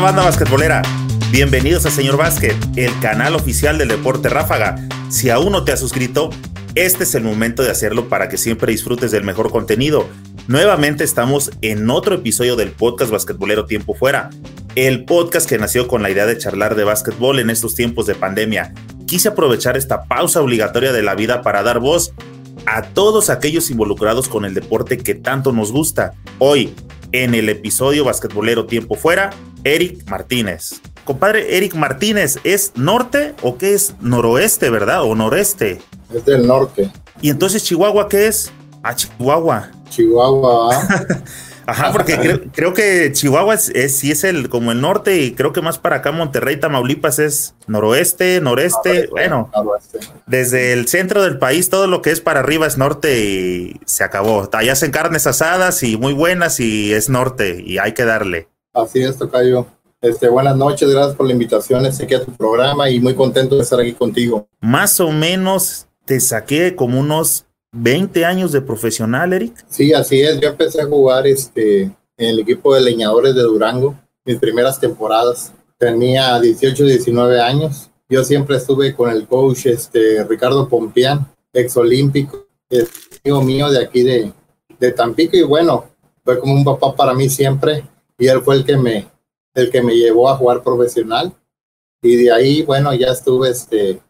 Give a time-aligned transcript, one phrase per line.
[0.00, 0.82] banda basquetbolera?
[1.30, 4.76] Bienvenidos a Señor Básquet, el canal oficial del deporte ráfaga.
[5.10, 6.30] Si aún no te has suscrito,
[6.74, 10.08] este es el momento de hacerlo para que siempre disfrutes del mejor contenido.
[10.48, 14.30] Nuevamente estamos en otro episodio del podcast basquetbolero Tiempo Fuera,
[14.76, 18.14] el podcast que nació con la idea de charlar de básquetbol en estos tiempos de
[18.14, 18.72] pandemia.
[19.06, 22.14] Quise aprovechar esta pausa obligatoria de la vida para dar voz
[22.64, 26.12] a todos aquellos involucrados con el deporte que tanto nos gusta.
[26.38, 26.74] Hoy,
[27.12, 29.30] en el episodio basquetbolero Tiempo Fuera,
[29.64, 30.80] Eric Martínez.
[31.04, 35.02] Compadre Eric Martínez, ¿es norte o qué es noroeste, verdad?
[35.02, 35.80] ¿O noreste?
[36.14, 36.90] Es del norte.
[37.20, 38.52] ¿Y entonces Chihuahua qué es?
[38.82, 39.70] Ah, Chihuahua.
[39.88, 40.74] Chihuahua.
[40.74, 41.06] ¿ah?
[41.66, 45.32] Ajá, porque creo, creo, que Chihuahua es, es, sí es el como el norte y
[45.32, 50.00] creo que más para acá Monterrey, Tamaulipas es noroeste, noreste, noroeste, bueno, noroeste.
[50.26, 54.02] desde el centro del país todo lo que es para arriba es norte y se
[54.02, 54.48] acabó.
[54.52, 58.48] Allá hacen carnes asadas y muy buenas y es norte y hay que darle.
[58.72, 59.66] Así es, Tocayo.
[60.00, 63.54] Este, buenas noches, gracias por la invitación este, aquí a tu programa y muy contento
[63.56, 64.48] de estar aquí contigo.
[64.60, 69.64] Más o menos te saqué como unos 20 años de profesional, Eric.
[69.68, 70.40] Sí, así es.
[70.40, 75.52] Yo empecé a jugar este, en el equipo de leñadores de Durango, mis primeras temporadas.
[75.76, 77.90] Tenía 18, 19 años.
[78.08, 82.88] Yo siempre estuve con el coach este, Ricardo Pompián, exolímpico, es
[83.22, 84.32] amigo mío de aquí de,
[84.80, 85.36] de Tampico.
[85.36, 85.84] Y bueno,
[86.24, 87.84] fue como un papá para mí siempre.
[88.22, 89.08] Y él fue el que me,
[89.52, 91.34] el que me llevó a jugar profesional.
[92.00, 94.00] Y de ahí, bueno, ya estuve, este,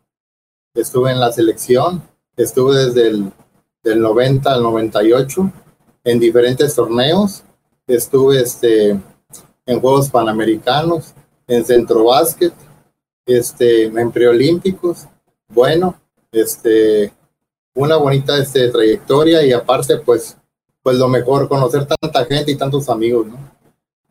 [0.74, 2.06] estuve en la selección.
[2.36, 3.32] Estuve desde el
[3.82, 5.50] del 90 al 98
[6.04, 7.42] en diferentes torneos.
[7.86, 8.90] Estuve este,
[9.64, 11.14] en Juegos Panamericanos,
[11.46, 12.52] en Centro Básquet,
[13.24, 15.06] este, en preolímpicos.
[15.48, 15.98] Bueno,
[16.32, 17.14] este,
[17.74, 20.36] una bonita este, trayectoria y aparte, pues,
[20.82, 23.51] pues lo mejor, conocer tanta gente y tantos amigos, ¿no?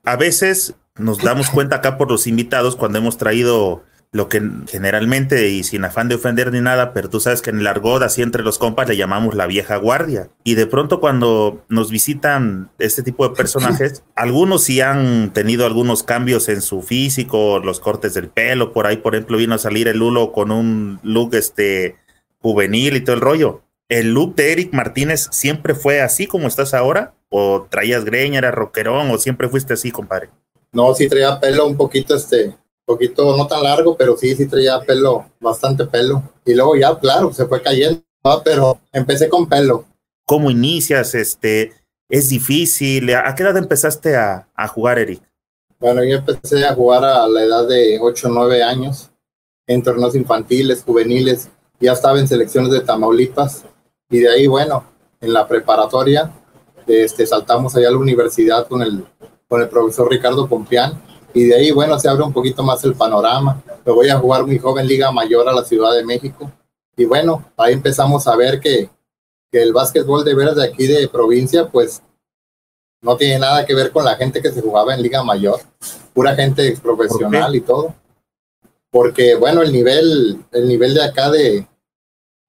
[0.03, 5.47] A veces nos damos cuenta acá por los invitados cuando hemos traído lo que generalmente,
[5.49, 8.21] y sin afán de ofender ni nada, pero tú sabes que en el argot, así
[8.21, 10.29] entre los compas, le llamamos la vieja guardia.
[10.43, 16.03] Y de pronto cuando nos visitan este tipo de personajes, algunos sí han tenido algunos
[16.03, 19.87] cambios en su físico, los cortes del pelo, por ahí, por ejemplo, vino a salir
[19.87, 21.95] el Lulo con un look este
[22.39, 23.63] juvenil y todo el rollo.
[23.91, 27.13] ¿El look de Eric Martínez siempre fue así como estás ahora?
[27.27, 30.29] ¿O traías greña, era rockerón, o siempre fuiste así, compadre?
[30.71, 34.79] No, sí traía pelo un poquito este poquito, no tan largo, pero sí, sí traía
[34.79, 36.23] pelo, bastante pelo.
[36.45, 38.41] Y luego ya, claro, se fue cayendo, ¿no?
[38.41, 39.83] pero empecé con pelo.
[40.25, 41.13] ¿Cómo inicias?
[41.13, 41.73] Este,
[42.07, 43.13] ¿Es difícil?
[43.13, 45.21] ¿A qué edad empezaste a, a jugar, Eric?
[45.81, 49.11] Bueno, yo empecé a jugar a la edad de 8 o 9 años,
[49.67, 51.49] en torneos infantiles, juveniles,
[51.81, 53.65] ya estaba en selecciones de Tamaulipas,
[54.11, 54.83] y de ahí, bueno,
[55.19, 56.31] en la preparatoria,
[56.85, 59.05] este, saltamos allá a la universidad con el,
[59.47, 61.01] con el profesor Ricardo Pompián,
[61.33, 63.61] y de ahí, bueno, se abre un poquito más el panorama.
[63.85, 66.51] Me voy a jugar muy joven Liga Mayor a la Ciudad de México.
[66.97, 68.89] Y bueno, ahí empezamos a ver que,
[69.49, 72.01] que el básquetbol de veras de aquí de provincia, pues
[73.01, 75.61] no tiene nada que ver con la gente que se jugaba en Liga Mayor.
[76.13, 77.95] Pura gente profesional y todo.
[78.89, 81.65] Porque, bueno, el nivel, el nivel de acá de,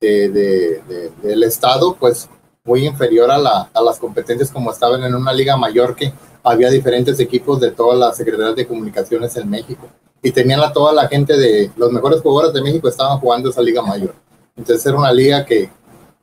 [0.08, 2.28] de, de, del estado, pues
[2.64, 6.12] muy inferior a, la, a las competencias como estaban en una liga mayor que
[6.44, 9.88] había diferentes equipos de todas las secretarías de comunicaciones en México.
[10.22, 13.62] Y tenían a toda la gente de los mejores jugadores de México estaban jugando esa
[13.62, 14.14] liga mayor.
[14.56, 15.68] Entonces era una liga que,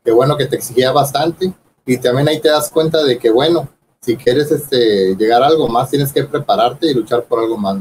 [0.04, 1.52] que bueno, que te exigía bastante.
[1.86, 3.68] Y también ahí te das cuenta de que, bueno,
[4.02, 7.78] si quieres este, llegar a algo más, tienes que prepararte y luchar por algo más.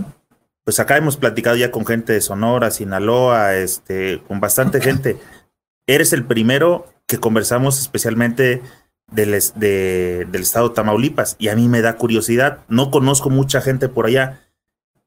[0.64, 5.18] Pues acá hemos platicado ya con gente de Sonora, Sinaloa, este, con bastante gente.
[5.88, 8.60] Eres el primero que conversamos especialmente
[9.10, 12.58] del, de, del estado de Tamaulipas y a mí me da curiosidad.
[12.68, 14.42] No conozco mucha gente por allá.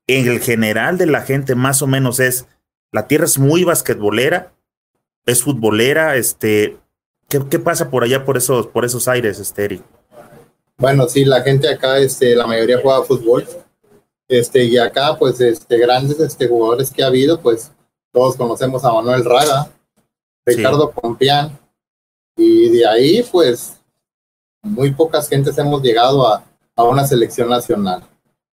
[0.08, 2.48] En el general de la gente más o menos es,
[2.92, 4.54] la tierra es muy basquetbolera,
[5.28, 6.78] es futbolera, este,
[7.30, 9.84] ¿qué, qué pasa por allá por esos, por esos aires, Esteri?
[10.78, 13.46] Bueno, sí, la gente acá, este, la mayoría juega fútbol,
[14.28, 17.72] este, y acá, pues, este, grandes, este, jugadores que ha habido, pues,
[18.12, 19.70] todos conocemos a Manuel Raga,
[20.46, 21.00] Ricardo sí.
[21.02, 21.60] Pompián,
[22.36, 23.80] y de ahí, pues,
[24.64, 26.44] muy pocas gentes hemos llegado a,
[26.76, 28.04] a una selección nacional.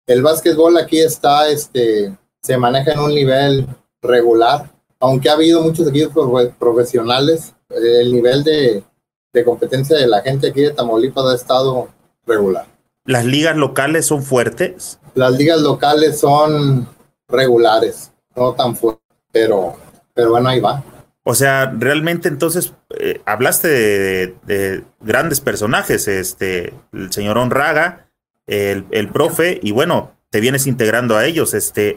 [0.07, 3.67] El básquetbol aquí está, este, se maneja en un nivel
[4.03, 4.71] regular,
[5.01, 8.85] aunque ha habido muchos equipos profesionales, el nivel de,
[9.33, 11.89] de competencia de la gente aquí de Tamaulipas ha estado
[12.27, 12.67] regular.
[13.05, 14.99] ¿Las ligas locales son fuertes?
[15.15, 16.89] Las ligas locales son
[17.29, 19.75] regulares, no tan fuertes, pero,
[20.15, 20.83] pero bueno, ahí va.
[21.27, 28.11] O sea, realmente entonces eh, hablaste de, de, grandes personajes, este, el señor Honraga,
[28.47, 31.55] el, el profe, y bueno, te vienes integrando a ellos.
[31.55, 31.97] Este,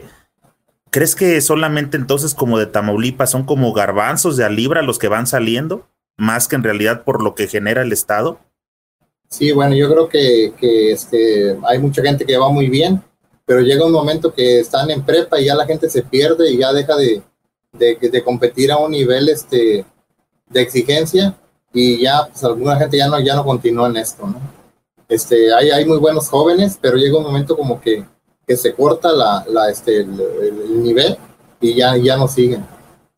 [0.90, 5.08] ¿Crees que solamente entonces como de Tamaulipas son como garbanzos de a libra los que
[5.08, 5.86] van saliendo,
[6.16, 8.40] más que en realidad por lo que genera el Estado?
[9.28, 13.02] Sí, bueno, yo creo que, que este, hay mucha gente que va muy bien,
[13.44, 16.56] pero llega un momento que están en prepa y ya la gente se pierde y
[16.56, 17.22] ya deja de,
[17.72, 19.84] de, de competir a un nivel este,
[20.48, 21.36] de exigencia
[21.72, 24.40] y ya pues alguna gente ya no, ya no continúa en esto, ¿no?
[25.08, 28.04] Este, hay, hay muy buenos jóvenes, pero llega un momento como que,
[28.46, 31.16] que se corta la, la este, el, nivel
[31.60, 32.64] y ya, ya no siguen.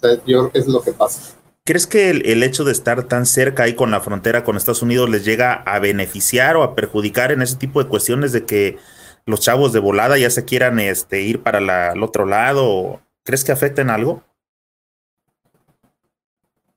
[0.00, 1.34] yo creo que es lo que pasa.
[1.64, 5.10] ¿Crees que el, hecho de estar tan cerca ahí con la frontera con Estados Unidos
[5.10, 8.78] les llega a beneficiar o a perjudicar en ese tipo de cuestiones de que
[9.26, 13.00] los chavos de volada ya se quieran este, ir para la, el otro lado?
[13.24, 14.24] ¿Crees que afecten algo?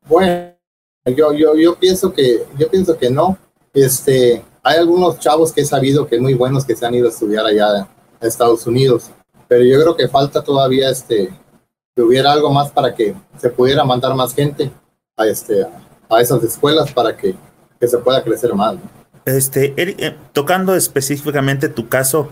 [0.07, 0.53] Bueno,
[1.05, 3.37] yo, yo, yo pienso que, yo pienso que no.
[3.73, 7.11] Este, hay algunos chavos que he sabido que muy buenos que se han ido a
[7.11, 7.87] estudiar allá
[8.21, 9.09] a Estados Unidos,
[9.47, 11.33] pero yo creo que falta todavía este,
[11.95, 14.71] que hubiera algo más para que se pudiera mandar más gente
[15.17, 15.65] a, este,
[16.09, 17.35] a esas escuelas para que,
[17.79, 18.75] que se pueda crecer más.
[19.25, 22.29] Este, eh, tocando específicamente tu caso,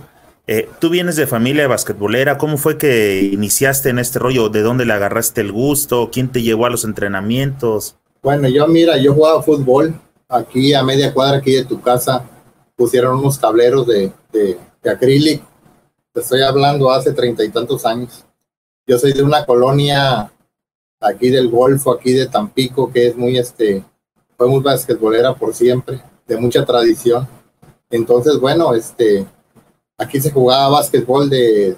[0.53, 4.49] eh, tú vienes de familia basquetbolera, ¿cómo fue que iniciaste en este rollo?
[4.49, 6.09] ¿De dónde le agarraste el gusto?
[6.11, 7.95] ¿Quién te llevó a los entrenamientos?
[8.21, 12.25] Bueno, yo mira, yo jugaba fútbol aquí a media cuadra aquí de tu casa,
[12.75, 14.57] pusieron unos tableros de, de,
[14.89, 15.47] acrílico.
[16.11, 18.25] Te estoy hablando hace treinta y tantos años.
[18.85, 20.33] Yo soy de una colonia
[20.99, 23.85] aquí del Golfo, aquí de Tampico, que es muy, este,
[24.35, 27.25] fue muy basquetbolera por siempre, de mucha tradición.
[27.89, 29.25] Entonces, bueno, este,
[30.01, 31.75] aquí se jugaba basquetbol de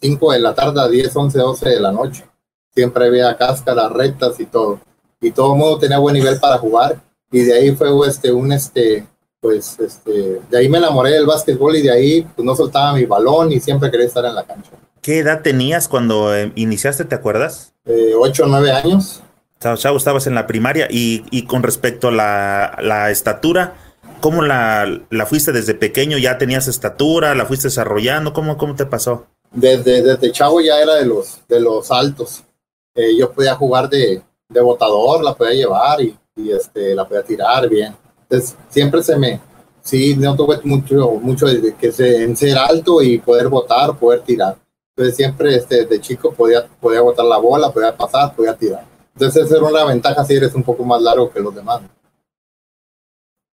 [0.00, 2.24] 5 de la tarde a 10, 11, 12 de la noche.
[2.74, 4.80] Siempre había cáscaras, rectas y todo
[5.22, 8.52] y todo el mundo tenía buen nivel para jugar y de ahí fue este un
[8.52, 9.06] este
[9.40, 13.06] pues este de ahí me enamoré del básquetbol y de ahí pues no soltaba mi
[13.06, 14.72] balón y siempre quería estar en la cancha.
[15.00, 17.72] ¿Qué edad tenías cuando eh, iniciaste, te acuerdas?
[17.86, 19.22] Eh, ocho o nueve años.
[19.58, 23.74] Chavo, estabas en la primaria y, y con respecto a la, la estatura,
[24.22, 26.16] ¿cómo la, la, fuiste desde pequeño?
[26.16, 27.34] ¿Ya tenías estatura?
[27.34, 28.32] ¿La fuiste desarrollando?
[28.32, 29.26] ¿Cómo, cómo te pasó?
[29.50, 32.42] Desde, desde chavo ya era de los, de los altos.
[32.94, 37.22] Eh, yo podía jugar de, de botador, la podía llevar y, y, este, la podía
[37.22, 37.94] tirar bien.
[38.22, 39.40] Entonces, siempre se me,
[39.82, 44.20] sí, no tuve mucho, mucho de que se, en ser alto y poder botar, poder
[44.20, 44.56] tirar.
[44.96, 48.86] Entonces, siempre este, de chico podía, podía botar la bola, podía pasar, podía tirar.
[49.14, 51.82] Entonces, esa era una ventaja si eres un poco más largo que los demás.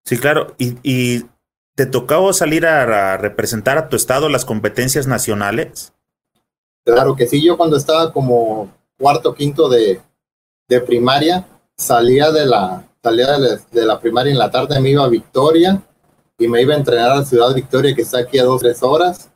[0.10, 0.56] Sí, claro.
[0.58, 1.24] Y, y
[1.76, 5.94] te tocó salir a, representar a tu estado las competencias nacionales.
[6.84, 10.02] Claro que sí, yo cuando estaba como cuarto, quinto de,
[10.68, 11.46] de primaria,
[11.78, 15.80] salía de la, salía de la, primaria en la tarde, me iba a Victoria
[16.40, 18.82] y me iba a entrenar a la ciudad Victoria, que está aquí a dos, tres
[18.82, 19.30] horas,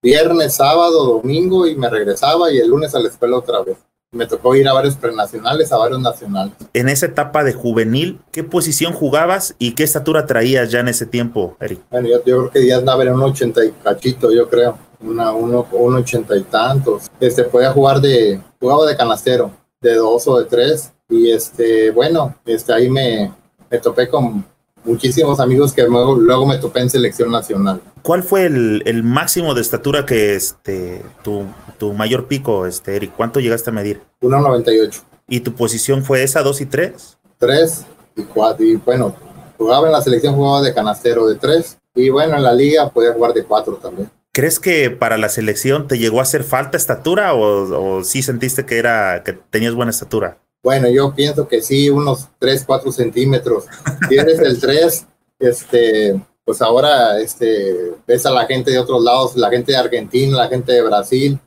[0.00, 3.78] viernes, sábado, domingo, y me regresaba y el lunes a la escuela otra vez.
[4.12, 6.52] Me tocó ir a varios prenacionales, a varios nacionales.
[6.72, 11.06] En esa etapa de juvenil, ¿qué posición jugabas y qué estatura traías ya en ese
[11.06, 11.78] tiempo, Eric?
[11.92, 15.64] Bueno, yo, creo que ya andaba en un ochenta y cachito, yo creo, una, uno,
[15.70, 17.08] un ochenta y tantos.
[17.20, 20.90] Este, podía jugar de, jugaba de canastero, de dos o de tres.
[21.08, 23.32] Y este, bueno, este, ahí me,
[23.70, 24.44] me topé con
[24.82, 27.80] muchísimos amigos que luego, luego, me topé en selección nacional.
[28.02, 31.44] ¿Cuál fue el, el máximo de estatura que este, tu,
[31.80, 33.12] tu, mayor pico, este, Eric?
[33.16, 34.02] ¿Cuánto llegaste a medir?
[34.20, 35.02] 1,98.
[35.28, 37.18] ¿Y tu posición fue esa, dos y tres?
[37.38, 37.84] Tres
[38.14, 38.64] y cuatro.
[38.64, 39.16] Y bueno,
[39.58, 41.78] jugaba en la selección, jugaba de canastero de tres.
[41.94, 44.10] Y bueno, en la liga podía jugar de cuatro también.
[44.32, 48.64] ¿Crees que para la selección te llegó a hacer falta estatura o, o sí sentiste
[48.64, 50.38] que era que tenías buena estatura?
[50.62, 53.64] Bueno, yo pienso que sí, unos 3, 4 centímetros.
[54.08, 55.06] Si eres el 3,
[55.38, 60.36] este, pues ahora este, ves a la gente de otros lados, la gente de Argentina,
[60.36, 61.38] la gente de Brasil.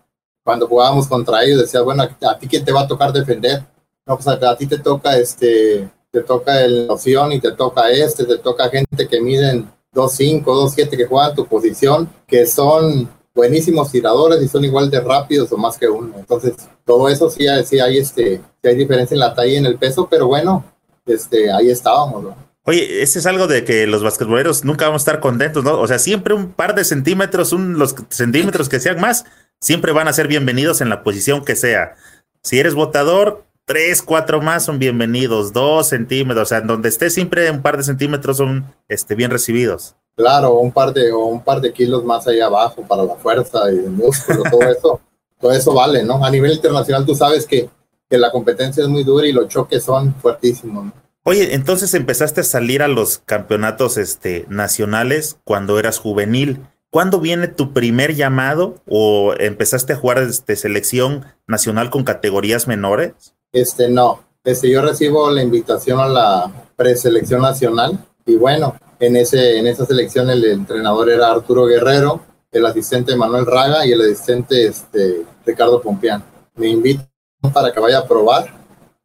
[0.43, 3.63] Cuando jugábamos contra ellos, decía, bueno, ¿a ti quién te va a tocar defender?
[4.05, 8.25] No, pues a, ti te toca, este, te toca el opción y te toca este,
[8.25, 14.41] te toca gente que miden 2-5, 2-7 que juegan tu posición, que son buenísimos tiradores
[14.41, 16.13] y son igual de rápidos o más que uno.
[16.17, 19.65] Entonces, todo eso sí, sí hay este, sí hay diferencia en la talla y en
[19.65, 20.65] el peso, pero bueno,
[21.05, 22.43] este, ahí estábamos, ¿no?
[22.65, 25.77] Oye, ese es algo de que los basquetboleros nunca vamos a estar contentos, ¿no?
[25.79, 29.25] O sea, siempre un par de centímetros, un, los centímetros que sean más,
[29.63, 31.95] siempre van a ser bienvenidos en la posición que sea.
[32.41, 37.09] Si eres votador, tres, cuatro más son bienvenidos, dos centímetros, o sea, en donde esté
[37.09, 39.95] siempre un par de centímetros son este, bien recibidos.
[40.17, 43.71] Claro, un par de, o un par de kilos más allá abajo para la fuerza
[43.71, 45.01] y el músculo, todo eso,
[45.39, 46.23] todo eso vale, ¿no?
[46.23, 47.69] A nivel internacional tú sabes que,
[48.09, 50.93] que la competencia es muy dura y los choques son fuertísimos, ¿no?
[51.23, 56.59] Oye, entonces empezaste a salir a los campeonatos este, nacionales cuando eras juvenil.
[56.93, 63.33] ¿Cuándo viene tu primer llamado o empezaste a jugar este, selección nacional con categorías menores?
[63.51, 64.19] Este, no.
[64.43, 67.97] Este, yo recibo la invitación a la preselección nacional
[68.27, 72.21] y bueno, en, ese, en esa selección el entrenador era Arturo Guerrero,
[72.51, 76.23] el asistente Manuel Raga y el asistente este, Ricardo Pompián.
[76.53, 77.09] Me invitan
[77.51, 78.53] para que vaya a probar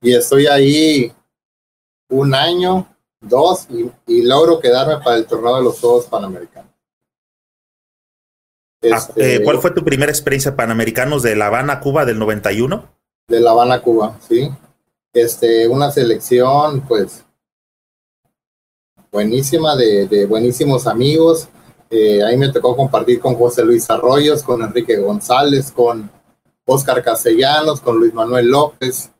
[0.02, 1.10] y estoy ahí
[2.10, 2.86] un año,
[3.18, 3.66] dos
[4.06, 6.67] y, logro quedarme para el torneo de los Juegos Panamericanos.
[8.82, 12.84] Ah, este, eh, ¿Cuál fue tu primera experiencia Panamericanos de La Habana, Cuba del 91?
[13.26, 14.50] De La Habana, Cuba, sí.
[15.12, 17.24] Este, una selección, pues,
[19.10, 21.48] buenísima, de, buenísimos amigos.
[21.90, 26.10] Eh, ahí me tocó compartir con José Luis Arroyos, con Enrique González, con
[26.64, 29.10] Oscar Castellanos, con Luis Manuel López,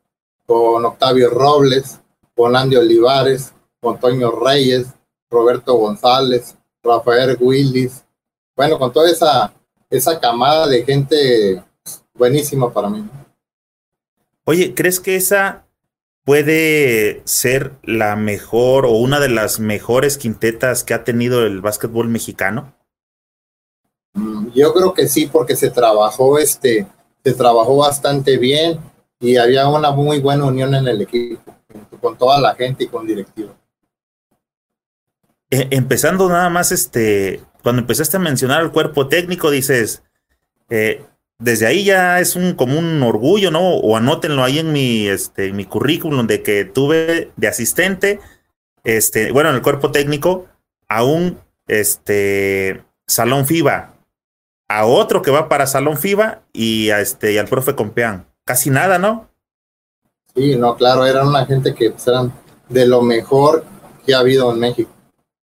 [0.47, 1.99] con Octavio Robles,
[2.37, 4.87] con Andy Olivares, con Toño Reyes,
[5.31, 8.05] Roberto González, Rafael Willis,
[8.59, 9.55] bueno, con toda esa,
[9.89, 11.63] esa camada de gente
[12.13, 13.09] buenísima para mí.
[14.43, 15.65] Oye, ¿crees que esa
[16.25, 22.09] puede ser la mejor o una de las mejores quintetas que ha tenido el básquetbol
[22.09, 22.75] mexicano?
[24.15, 26.85] Mm, yo creo que sí, porque se trabajó, este,
[27.23, 28.81] se trabajó bastante bien
[29.21, 31.55] y había una muy buena unión en el equipo,
[32.01, 33.55] con toda la gente y con directivo.
[35.49, 40.03] Eh, empezando nada más, este, cuando empezaste a mencionar el cuerpo técnico, dices,
[40.71, 41.05] eh,
[41.39, 43.77] desde ahí ya es un como un orgullo, ¿no?
[43.77, 48.21] O anótenlo ahí en mi, este, mi currículum de que tuve de asistente,
[48.85, 50.47] este, bueno, en el cuerpo técnico,
[50.89, 53.95] a un este, salón FIBA,
[54.69, 58.27] a otro que va para salón FIBA y este, y al profe Compeán.
[58.45, 59.29] Casi nada, ¿no?
[60.35, 62.33] Sí, no, claro, eran una gente que pues, eran
[62.69, 63.65] de lo mejor
[64.05, 64.91] que ha habido en México.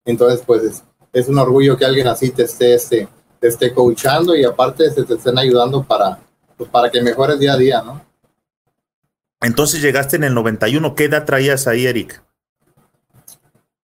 [0.04, 0.82] Entonces, pues
[1.18, 3.08] es, un orgullo que alguien así te esté, este,
[3.40, 6.18] te esté coachando y aparte te, te estén ayudando para,
[6.56, 8.04] pues, para que mejores día a día, ¿no?
[9.40, 12.22] Entonces llegaste en el 91, ¿qué edad traías ahí, Eric?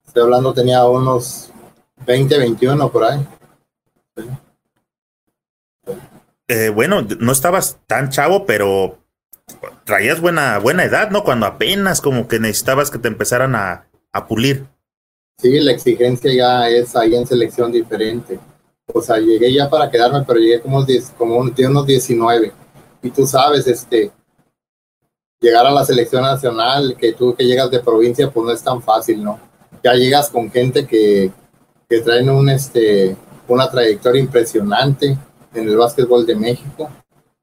[0.06, 1.50] Estoy hablando, tenía unos
[2.06, 3.26] 20, 21 por ahí.
[6.48, 8.98] Eh, bueno, no estabas tan chavo, pero
[9.84, 11.24] traías buena, buena edad, ¿no?
[11.24, 14.66] Cuando apenas como que necesitabas que te empezaran a, a pulir.
[15.42, 18.38] Sí, la exigencia ya es ahí en selección diferente.
[18.94, 20.86] O sea, llegué ya para quedarme, pero llegué como,
[21.18, 22.52] como unos 19.
[23.02, 24.12] Y tú sabes, este,
[25.40, 28.80] llegar a la selección nacional, que tú que llegas de provincia, pues no es tan
[28.80, 29.40] fácil, ¿no?
[29.82, 31.32] Ya llegas con gente que,
[31.88, 33.16] que traen un, este,
[33.48, 35.18] una trayectoria impresionante
[35.54, 36.88] en el básquetbol de México.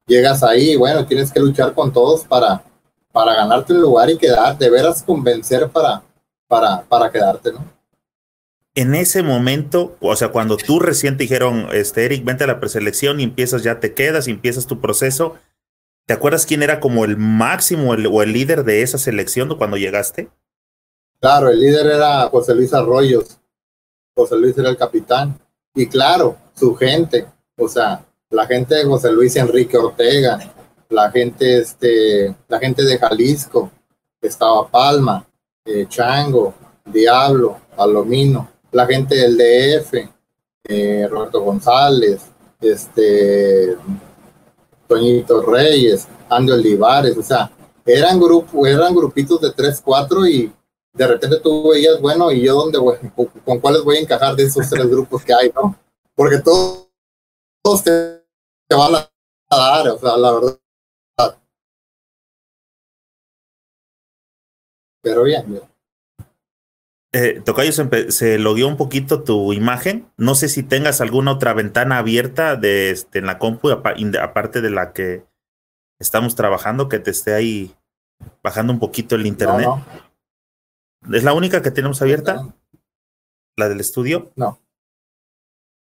[0.06, 2.64] Llegas ahí y bueno, tienes que luchar con todos para,
[3.12, 6.02] para ganarte el lugar y quedar, de veras convencer para,
[6.48, 7.79] para, para quedarte, ¿no?
[8.74, 12.60] En ese momento, o sea, cuando tú recién te dijeron, este, Eric, vente a la
[12.60, 15.34] preselección y empiezas, ya te quedas y empiezas tu proceso,
[16.06, 20.28] ¿te acuerdas quién era como el máximo o el líder de esa selección cuando llegaste?
[21.20, 23.38] Claro, el líder era José Luis Arroyos.
[24.16, 25.38] José Luis era el capitán.
[25.74, 30.38] Y claro, su gente, o sea, la gente de José Luis Enrique Ortega,
[30.88, 33.70] la gente, este, la gente de Jalisco,
[34.20, 35.26] estaba Palma,
[35.64, 40.08] eh, Chango, Diablo, Palomino, la gente del DF,
[40.64, 42.22] eh, Roberto González,
[42.60, 43.76] este,
[44.86, 47.50] Toñito Reyes, Andy Olivares, o sea,
[47.84, 50.52] eran grupos, eran grupitos de tres, cuatro y
[50.92, 52.96] de repente tú veías, bueno, y yo dónde voy,
[53.44, 55.76] con cuáles voy a encajar de esos tres grupos que hay, ¿no?
[56.14, 56.88] Porque todos,
[57.62, 58.22] todos te,
[58.68, 60.58] van a dar, o sea, la verdad.
[65.02, 65.69] Pero bien, bien.
[67.12, 70.10] Eh, Tocayo, se, se logueó un poquito tu imagen.
[70.16, 74.70] No sé si tengas alguna otra ventana abierta de, este, en la compu, aparte de
[74.70, 75.24] la que
[75.98, 77.74] estamos trabajando, que te esté ahí
[78.42, 79.68] bajando un poquito el internet.
[81.12, 82.54] ¿Es la única que tenemos abierta?
[83.56, 84.30] ¿La del estudio?
[84.36, 84.60] No.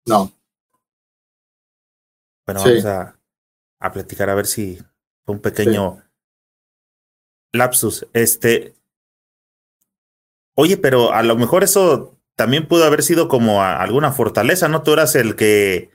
[0.06, 0.32] No.
[2.46, 3.20] Bueno, vamos a,
[3.80, 4.78] a, platicar a ver si
[5.26, 6.02] fue un pequeño
[7.52, 8.08] lapsus.
[8.14, 8.74] Este,
[10.62, 14.84] Oye, pero a lo mejor eso también pudo haber sido como alguna fortaleza, ¿no?
[14.84, 15.90] Tú eras el que,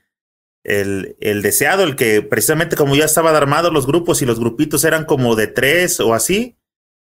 [0.63, 4.85] el, el deseado, el que precisamente como ya estaban armados los grupos y los grupitos
[4.85, 6.57] eran como de tres o así,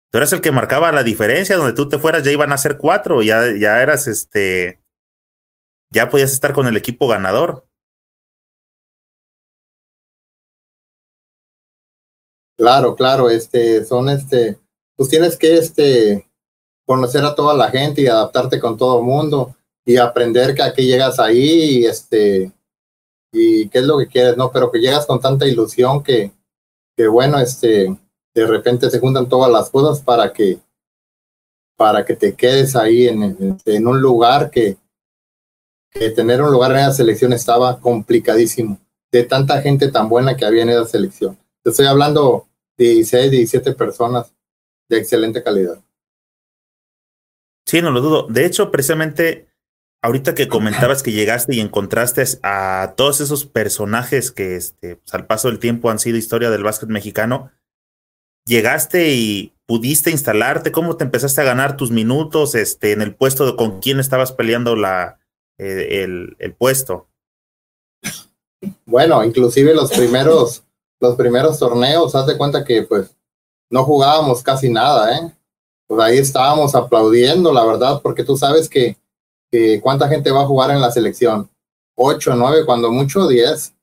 [0.10, 2.80] tú eras el que marcaba la diferencia, donde tú te fueras ya iban a ser
[2.80, 4.82] cuatro, ya, ya eras este,
[5.92, 7.68] ya podías estar con el equipo ganador.
[12.58, 14.58] Claro, claro, este, son este,
[14.96, 16.31] pues tienes que este,
[16.92, 19.56] conocer a toda la gente y adaptarte con todo el mundo
[19.86, 22.52] y aprender que aquí llegas ahí y este
[23.32, 24.52] y qué es lo que quieres, ¿no?
[24.52, 26.34] Pero que llegas con tanta ilusión que,
[26.98, 27.98] que bueno, este,
[28.36, 30.60] de repente se juntan todas las cosas para que,
[31.78, 34.76] para que te quedes ahí en, en un lugar que,
[35.92, 38.78] que tener un lugar en esa selección estaba complicadísimo,
[39.14, 41.38] de tanta gente tan buena que había en esa selección.
[41.64, 44.34] Te estoy hablando de 16, 17 personas
[44.90, 45.82] de excelente calidad.
[47.72, 48.28] Sí, no lo dudo.
[48.30, 49.48] De hecho, precisamente
[50.04, 55.26] ahorita que comentabas que llegaste y encontraste a todos esos personajes que este, pues, al
[55.26, 57.50] paso del tiempo han sido historia del básquet mexicano,
[58.46, 63.46] llegaste y pudiste instalarte, ¿cómo te empezaste a ganar tus minutos este, en el puesto
[63.46, 65.22] de con quién estabas peleando la,
[65.58, 67.08] eh, el, el, puesto?
[68.86, 70.66] Bueno, inclusive los primeros,
[71.00, 73.16] los primeros torneos, haz de cuenta que pues
[73.70, 75.32] no jugábamos casi nada, ¿eh?
[75.92, 78.96] Pues ahí estábamos aplaudiendo, la verdad, porque tú sabes que
[79.82, 81.50] cuánta gente va a jugar en la selección.
[81.98, 83.76] Ocho, nueve, cuando mucho, diez.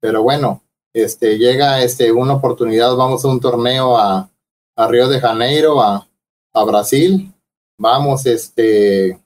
[0.00, 0.62] Pero bueno,
[0.94, 4.30] este, llega este, una oportunidad, vamos a un torneo a,
[4.74, 6.08] a Río de Janeiro, a,
[6.54, 7.30] a Brasil.
[7.78, 9.20] Vamos, este,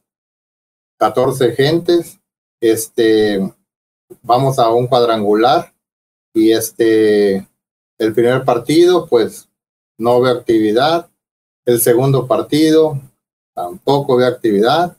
[0.99, 2.19] 14 gentes.
[2.61, 3.49] Este,
[4.23, 5.73] vamos a un cuadrangular.
[6.35, 7.49] Y este,
[7.97, 9.49] el primer partido, pues,
[9.97, 11.09] no veo actividad.
[11.65, 13.01] El segundo partido,
[13.55, 14.97] tampoco veo actividad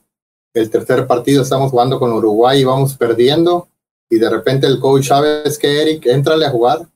[0.56, 3.68] el tercer partido estamos jugando con Uruguay y vamos perdiendo.
[4.08, 6.88] Y de repente el coach ¿sabes que Eric, entrale a jugar.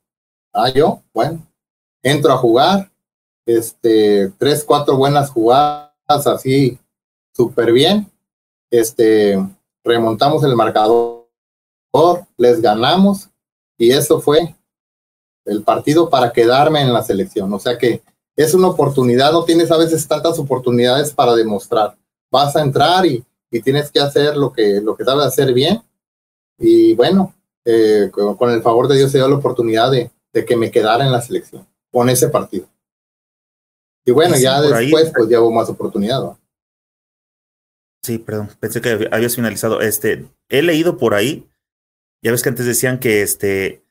[0.51, 1.47] Ah, yo, bueno,
[2.03, 2.91] entro a jugar.
[3.45, 6.79] Este, tres, cuatro buenas jugadas así,
[7.37, 8.11] súper bien.
[8.71, 9.39] Este,
[9.85, 11.27] remontamos el marcador,
[12.39, 13.29] les ganamos.
[13.77, 14.57] Y eso fue
[15.45, 17.53] el partido para quedarme en la selección.
[17.53, 18.03] O sea que
[18.43, 21.97] es una oportunidad, no tienes a veces tantas oportunidades para demostrar.
[22.31, 25.83] Vas a entrar y y tienes que hacer lo que, lo que sabes hacer bien.
[26.59, 30.57] Y bueno, eh, con, el favor de Dios se dio la oportunidad de, de, que
[30.57, 32.69] me quedara en la selección con ese partido.
[34.05, 36.37] Y bueno, ya después pues ya hubo más oportunidad.
[38.03, 39.81] Sí, perdón, pensé que habías finalizado.
[39.81, 41.47] Este, he leído por ahí,
[42.23, 43.85] ya ves que antes decían que este,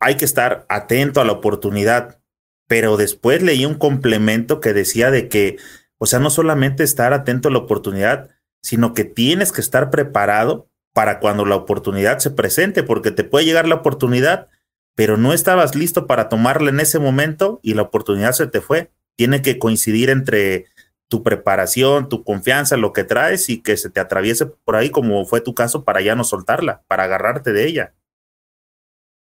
[0.00, 2.20] hay que estar atento a la oportunidad,
[2.66, 5.58] pero después leí un complemento que decía de que,
[5.98, 8.30] o sea, no solamente estar atento a la oportunidad,
[8.62, 13.44] sino que tienes que estar preparado para cuando la oportunidad se presente, porque te puede
[13.44, 14.48] llegar la oportunidad,
[14.94, 18.90] pero no estabas listo para tomarla en ese momento y la oportunidad se te fue.
[19.16, 20.66] Tiene que coincidir entre
[21.08, 25.24] tu preparación, tu confianza, lo que traes y que se te atraviese por ahí, como
[25.26, 27.94] fue tu caso, para ya no soltarla, para agarrarte de ella.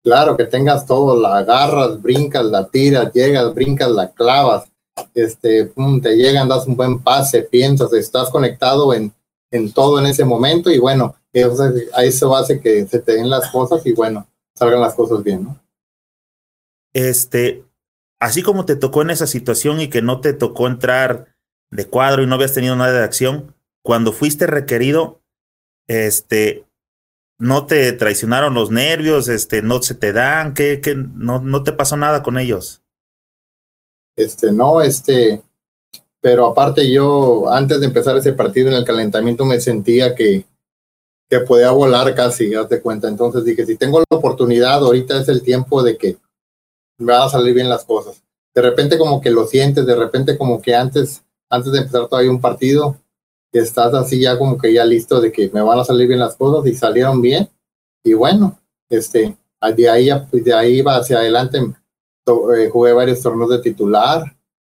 [0.04, 4.72] Claro, que tengas todo, la agarras, brincas, la tiras, llegas, brincas, la clavas,
[5.14, 9.14] este, te llegan, das un buen pase, piensas, estás conectado en,
[9.52, 11.16] en todo en ese momento y bueno,
[11.94, 15.44] a eso hace que se te den las cosas y bueno, salgan las cosas bien,
[15.44, 15.60] ¿no?
[16.94, 17.64] Este,
[18.20, 21.36] así como te tocó en esa situación y que no te tocó entrar
[21.70, 25.22] de cuadro y no habías tenido nada de acción, cuando fuiste requerido,
[25.88, 26.66] este,
[27.42, 31.72] no te traicionaron los nervios, este, no se te dan, que, que no, no te
[31.72, 32.84] pasó nada con ellos.
[34.16, 35.42] Este, no, este,
[36.22, 40.46] pero aparte yo, antes de empezar ese partido en el calentamiento, me sentía que,
[41.28, 43.08] que podía volar casi, de cuenta.
[43.08, 46.18] Entonces dije, si tengo la oportunidad, ahorita es el tiempo de que
[47.00, 48.22] me van a salir bien las cosas.
[48.54, 52.30] De repente como que lo sientes, de repente como que antes, antes de empezar todavía
[52.30, 52.98] un partido,
[53.60, 56.36] estás así ya como que ya listo de que me van a salir bien las
[56.36, 57.50] cosas y salieron bien.
[58.04, 58.60] Y bueno,
[58.90, 59.36] este,
[59.76, 64.24] de ahí, de ahí va hacia adelante, eh, jugué varios torneos de titular,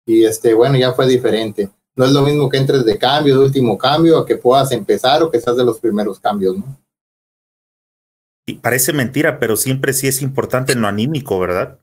[0.06, 1.70] y este, bueno, ya fue diferente.
[1.94, 5.22] No es lo mismo que entres de cambio, de último cambio, a que puedas empezar
[5.22, 6.78] o que seas de los primeros cambios, ¿no?
[8.46, 11.78] Y parece mentira, pero siempre sí es importante en lo anímico, ¿verdad?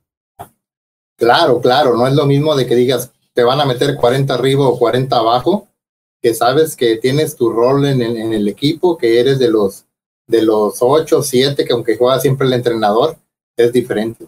[1.18, 4.68] Claro, claro, no es lo mismo de que digas, te van a meter 40 arriba
[4.68, 5.69] o 40 abajo,
[6.22, 9.86] que sabes que tienes tu rol en, el equipo, que eres de los
[10.28, 13.18] de los 8, 7, que aunque juega siempre el entrenador,
[13.58, 14.28] es diferente.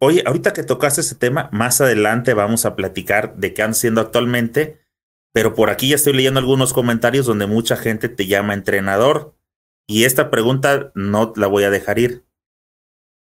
[0.00, 4.00] Oye, ahorita que tocaste ese tema, más adelante vamos a platicar de qué han siendo
[4.00, 4.80] actualmente,
[5.34, 9.34] pero por aquí ya estoy leyendo algunos comentarios donde mucha gente te llama entrenador
[9.86, 12.24] y esta pregunta no la voy a dejar ir.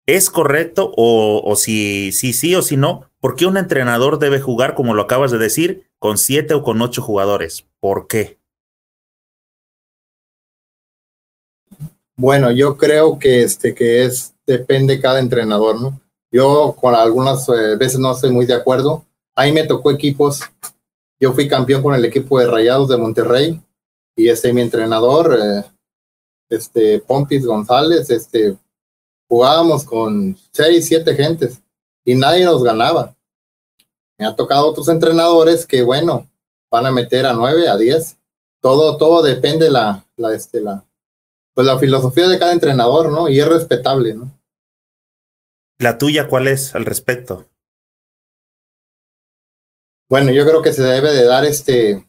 [0.07, 3.06] ¿Es correcto o, o si sí, sí, sí o si no?
[3.21, 6.81] ¿Por qué un entrenador debe jugar, como lo acabas de decir, con siete o con
[6.83, 7.67] ocho jugadores?
[7.81, 8.39] ¿Por qué?
[12.17, 16.01] Bueno, yo creo que este que es depende cada entrenador, ¿no?
[16.31, 19.05] Yo con algunas eh, veces no estoy muy de acuerdo.
[19.35, 20.41] Ahí me tocó equipos.
[21.21, 23.61] Yo fui campeón con el equipo de Rayados de Monterrey
[24.15, 25.65] y este mi entrenador, eh,
[26.51, 28.57] este, Pompis González, este,
[29.29, 31.61] jugábamos con seis, siete gentes
[32.07, 33.15] y nadie nos ganaba.
[34.17, 36.31] Me ha tocado otros entrenadores que, bueno,
[36.71, 38.17] van a meter a nueve, a diez.
[38.63, 40.85] Todo, todo depende la, la, este, la,
[41.53, 43.29] pues la filosofía de cada entrenador, ¿no?
[43.29, 44.31] Y es respetable, ¿no?
[45.79, 47.45] ¿La tuya cuál es al respecto?
[50.09, 52.09] Bueno, yo creo que se debe de dar este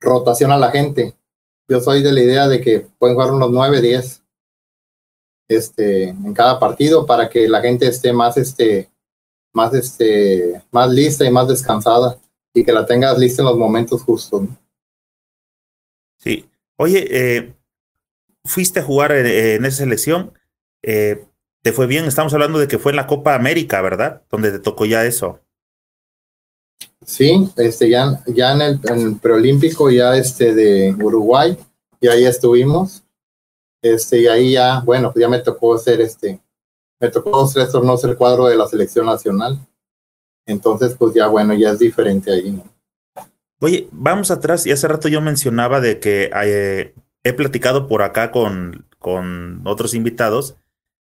[0.00, 1.16] rotación a la gente.
[1.68, 4.22] Yo soy de la idea de que pueden jugar unos nueve, diez
[5.48, 8.90] este, en cada partido para que la gente esté más, este,
[9.56, 12.18] más, este, más lista y más descansada
[12.52, 14.42] y que la tengas lista en los momentos justos.
[16.18, 16.46] Sí.
[16.76, 17.54] Oye, eh,
[18.44, 20.32] fuiste a jugar en, esa selección.
[20.82, 21.24] Eh,
[21.62, 22.04] ¿Te fue bien?
[22.04, 24.22] Estamos hablando de que fue en la Copa América, ¿verdad?
[24.30, 25.40] Donde te tocó ya eso.
[27.04, 31.56] Sí, este, ya, ya en, el, en el preolímpico ya este de Uruguay,
[31.98, 33.02] y ahí estuvimos.
[33.80, 36.40] Este, y ahí ya, bueno, pues ya me tocó ser este,
[37.00, 39.58] me tocó ser no el cuadro de la selección nacional.
[40.46, 42.64] Entonces, pues ya bueno, ya es diferente ahí, ¿no?
[43.60, 48.30] Oye, vamos atrás, y hace rato yo mencionaba de que eh, he platicado por acá
[48.30, 50.56] con, con otros invitados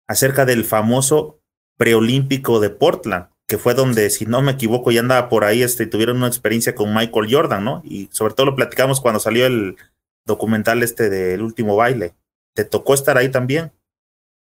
[0.08, 1.40] acerca del famoso
[1.78, 5.88] preolímpico de Portland, que fue donde, si no me equivoco, ya andaba por ahí, este,
[5.88, 7.82] tuvieron una experiencia con Michael Jordan, ¿no?
[7.84, 9.76] Y sobre todo lo platicamos cuando salió el
[10.26, 12.14] documental este del último baile.
[12.54, 13.72] ¿Te tocó estar ahí también?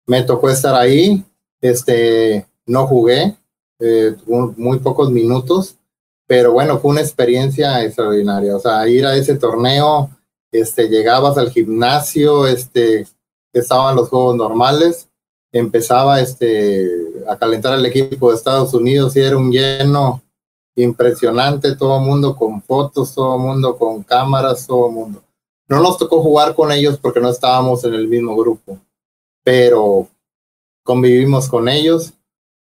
[0.06, 1.24] Me tocó estar ahí,
[1.62, 3.36] este, no jugué,
[3.78, 5.78] eh, muy pocos minutos,
[6.26, 8.54] pero bueno, fue una experiencia extraordinaria.
[8.54, 10.10] O sea, ir a ese torneo,
[10.50, 13.06] este, llegabas al gimnasio, este,
[13.52, 15.08] estaban los juegos normales,
[15.52, 16.90] empezaba este,
[17.28, 20.22] a calentar el equipo de Estados Unidos y era un lleno
[20.74, 25.22] impresionante, todo el mundo con fotos, todo el mundo con cámaras, todo el mundo.
[25.68, 28.78] No nos tocó jugar con ellos porque no estábamos en el mismo grupo,
[29.44, 30.08] pero
[30.82, 32.14] convivimos con ellos,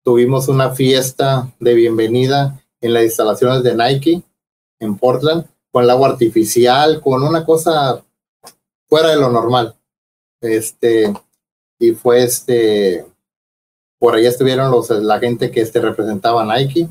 [0.03, 4.21] tuvimos una fiesta de bienvenida en las instalaciones de Nike
[4.79, 8.03] en Portland, con el agua artificial, con una cosa
[8.87, 9.75] fuera de lo normal.
[10.41, 11.13] Este,
[11.79, 13.05] y fue este,
[13.97, 16.87] por ahí estuvieron los, la gente que este, representaba Nike,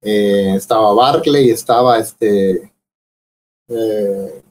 [0.00, 2.72] eh, estaba Barclay, estaba este,
[3.68, 4.42] eh,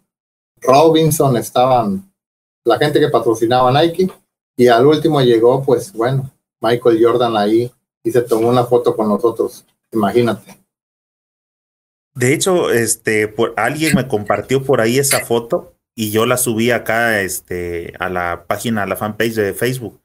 [0.62, 2.13] Robinson, estaban
[2.65, 4.12] la gente que patrocinaba Nike
[4.58, 7.72] y al último llegó, pues bueno, Michael Jordan ahí
[8.04, 9.63] y se tomó una foto con nosotros.
[9.91, 10.58] Imagínate.
[12.15, 16.72] De hecho, este, por, alguien me compartió por ahí esa foto y yo la subí
[16.72, 20.02] acá, este, a la página, a la fanpage de Facebook.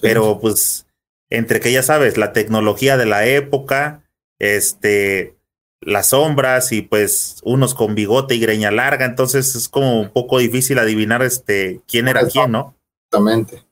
[0.00, 0.86] Pero pues,
[1.28, 4.04] entre que ya sabes, la tecnología de la época,
[4.38, 5.36] este,
[5.80, 10.38] las sombras y pues unos con bigote y greña larga, entonces es como un poco
[10.38, 12.76] difícil adivinar este quién era quién, ¿no?
[13.10, 13.67] Exactamente.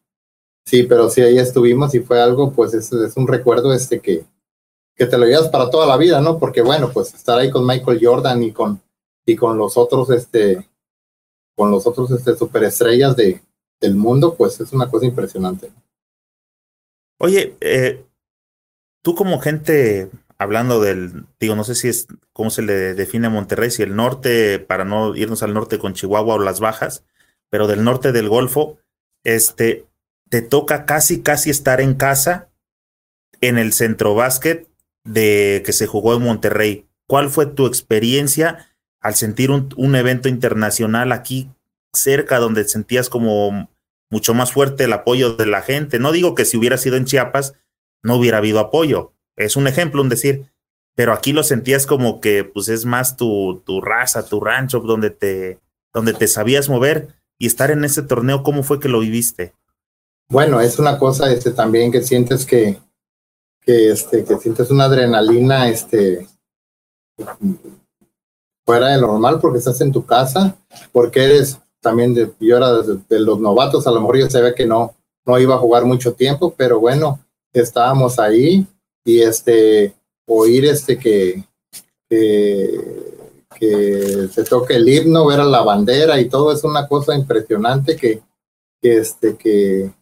[0.66, 4.24] Sí, pero sí, ahí estuvimos y fue algo, pues es, es un recuerdo este que,
[4.96, 6.38] que te lo llevas para toda la vida, ¿no?
[6.40, 8.82] Porque bueno, pues estar ahí con Michael Jordan y con,
[9.24, 10.68] y con los otros, este,
[11.54, 13.40] con los otros este, superestrellas de,
[13.80, 15.70] del mundo, pues es una cosa impresionante.
[17.18, 18.04] Oye, eh,
[19.02, 23.30] tú como gente hablando del, digo, no sé si es, cómo se le define a
[23.30, 27.04] Monterrey, si el norte, para no irnos al norte con Chihuahua o las bajas,
[27.48, 28.78] pero del norte del Golfo,
[29.24, 29.85] este,
[30.28, 32.50] te toca casi, casi estar en casa
[33.40, 34.68] en el centro básquet
[35.04, 36.86] de que se jugó en Monterrey.
[37.06, 38.68] ¿Cuál fue tu experiencia
[39.00, 41.50] al sentir un, un evento internacional aquí
[41.92, 43.70] cerca donde sentías como
[44.10, 45.98] mucho más fuerte el apoyo de la gente?
[45.98, 47.54] No digo que si hubiera sido en Chiapas
[48.02, 50.46] no hubiera habido apoyo, es un ejemplo, un decir,
[50.94, 55.10] pero aquí lo sentías como que pues es más tu, tu raza, tu rancho, donde
[55.10, 55.60] te,
[55.92, 57.08] donde te sabías mover
[57.38, 59.52] y estar en ese torneo, ¿cómo fue que lo viviste?
[60.28, 62.80] Bueno, es una cosa este, también que sientes que,
[63.60, 66.26] que, este, que sientes una adrenalina este,
[68.64, 70.56] fuera de lo normal porque estás en tu casa,
[70.90, 74.66] porque eres también de, yo era de, los novatos, a lo mejor yo sabía que
[74.66, 77.20] no, no iba a jugar mucho tiempo, pero bueno,
[77.52, 78.66] estábamos ahí
[79.04, 79.94] y este
[80.26, 81.44] oír este que,
[82.10, 82.80] que,
[83.54, 87.94] que, se toque el himno, ver a la bandera y todo es una cosa impresionante
[87.94, 88.20] que,
[88.82, 89.92] que este que,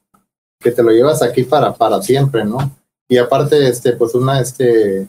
[0.65, 2.59] que te lo llevas aquí para, para siempre, ¿no?
[3.07, 5.09] Y aparte, este, pues una, este,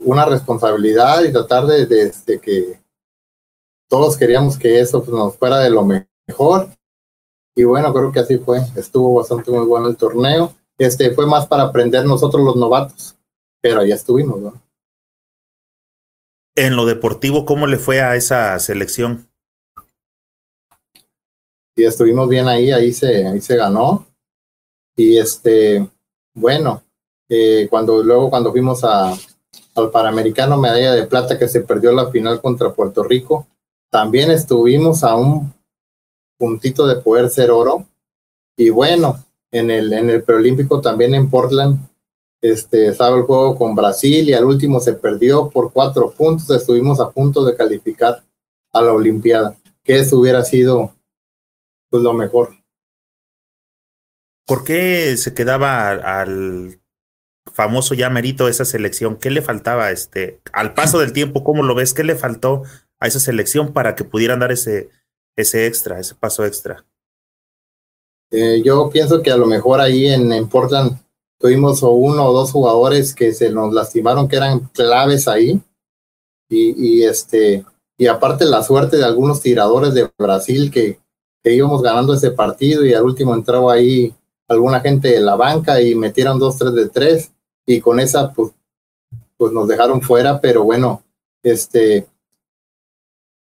[0.00, 2.80] una responsabilidad y tratar de, de, que
[3.88, 6.68] todos queríamos que eso pues, nos fuera de lo mejor.
[7.54, 8.60] Y bueno, creo que así fue.
[8.74, 13.16] Estuvo bastante muy bueno el torneo este, fue más para aprender nosotros los novatos,
[13.60, 14.60] pero ahí estuvimos, ¿no?
[16.56, 19.28] En lo deportivo, ¿cómo le fue a esa selección?
[21.76, 24.06] y estuvimos bien ahí, ahí se, ahí se ganó.
[24.96, 25.88] Y este,
[26.34, 26.82] bueno,
[27.28, 29.12] eh, cuando luego cuando fuimos a,
[29.74, 33.46] al Panamericano Medalla de Plata que se perdió la final contra Puerto Rico,
[33.90, 35.52] también estuvimos a un
[36.38, 37.86] puntito de poder ser oro.
[38.56, 41.78] Y bueno, en el, en el preolímpico también en Portland,
[42.40, 46.50] este, estaba el juego con Brasil y al último se perdió por cuatro puntos.
[46.50, 48.22] Estuvimos a punto de calificar
[48.72, 50.92] a la Olimpiada, que eso hubiera sido
[51.88, 52.50] pues lo mejor.
[54.46, 56.80] ¿Por qué se quedaba al
[57.52, 59.16] famoso ya merito esa selección?
[59.16, 61.44] ¿Qué le faltaba este al paso del tiempo?
[61.44, 61.94] ¿Cómo lo ves?
[61.94, 62.62] ¿Qué le faltó
[63.00, 64.90] a esa selección para que pudieran dar ese
[65.36, 66.84] ese extra, ese paso extra?
[68.30, 70.98] Eh, yo pienso que a lo mejor ahí en, en Portland
[71.38, 75.60] tuvimos uno o dos jugadores que se nos lastimaron, que eran claves ahí.
[76.48, 77.64] Y, y, este,
[77.96, 81.00] y aparte la suerte de algunos tiradores de Brasil que,
[81.42, 84.14] que íbamos ganando ese partido y al último entraba ahí
[84.48, 87.32] alguna gente de la banca y metieron dos, tres de tres
[87.66, 88.52] y con esa pues,
[89.36, 91.02] pues nos dejaron fuera, pero bueno,
[91.42, 92.06] este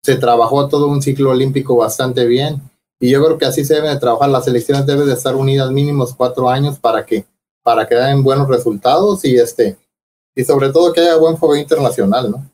[0.03, 2.61] se trabajó todo un ciclo olímpico bastante bien
[3.01, 4.29] y yo creo que así se deben de trabajar.
[4.29, 7.25] Las selecciones deben de estar unidas mínimos cuatro años para que
[7.63, 9.79] para que den buenos resultados y este
[10.35, 12.51] y sobre todo que haya buen juego internacional, ¿no?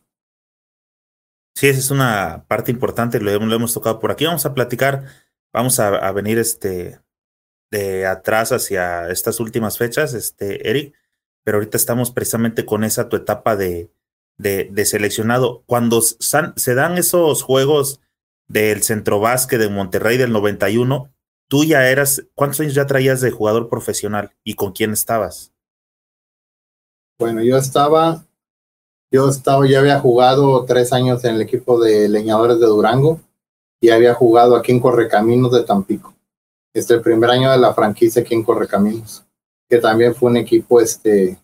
[1.57, 4.25] Sí, esa es una parte importante, lo, hemos tocado por aquí.
[4.25, 5.07] Vamos a platicar,
[5.53, 7.01] vamos a, a venir este
[7.71, 10.95] de atrás hacia estas últimas fechas, este, Eric,
[11.45, 13.91] pero ahorita estamos precisamente con esa tu etapa de,
[14.37, 15.63] de, seleccionado.
[15.67, 18.01] Cuando se dan esos juegos
[18.49, 21.11] del Centro de Monterrey del 91,
[21.49, 25.53] tú ya eras, ¿cuántos años ya traías de jugador profesional y con quién estabas?
[27.19, 28.25] Bueno, yo estaba,
[29.13, 33.21] yo estaba, ya había jugado tres años en el equipo de leñadores de Durango
[33.81, 36.15] y había jugado aquí en Correcaminos de Tampico
[36.73, 39.25] este, el primer año de la franquicia aquí en Correcaminos,
[39.69, 41.39] que también fue un equipo este,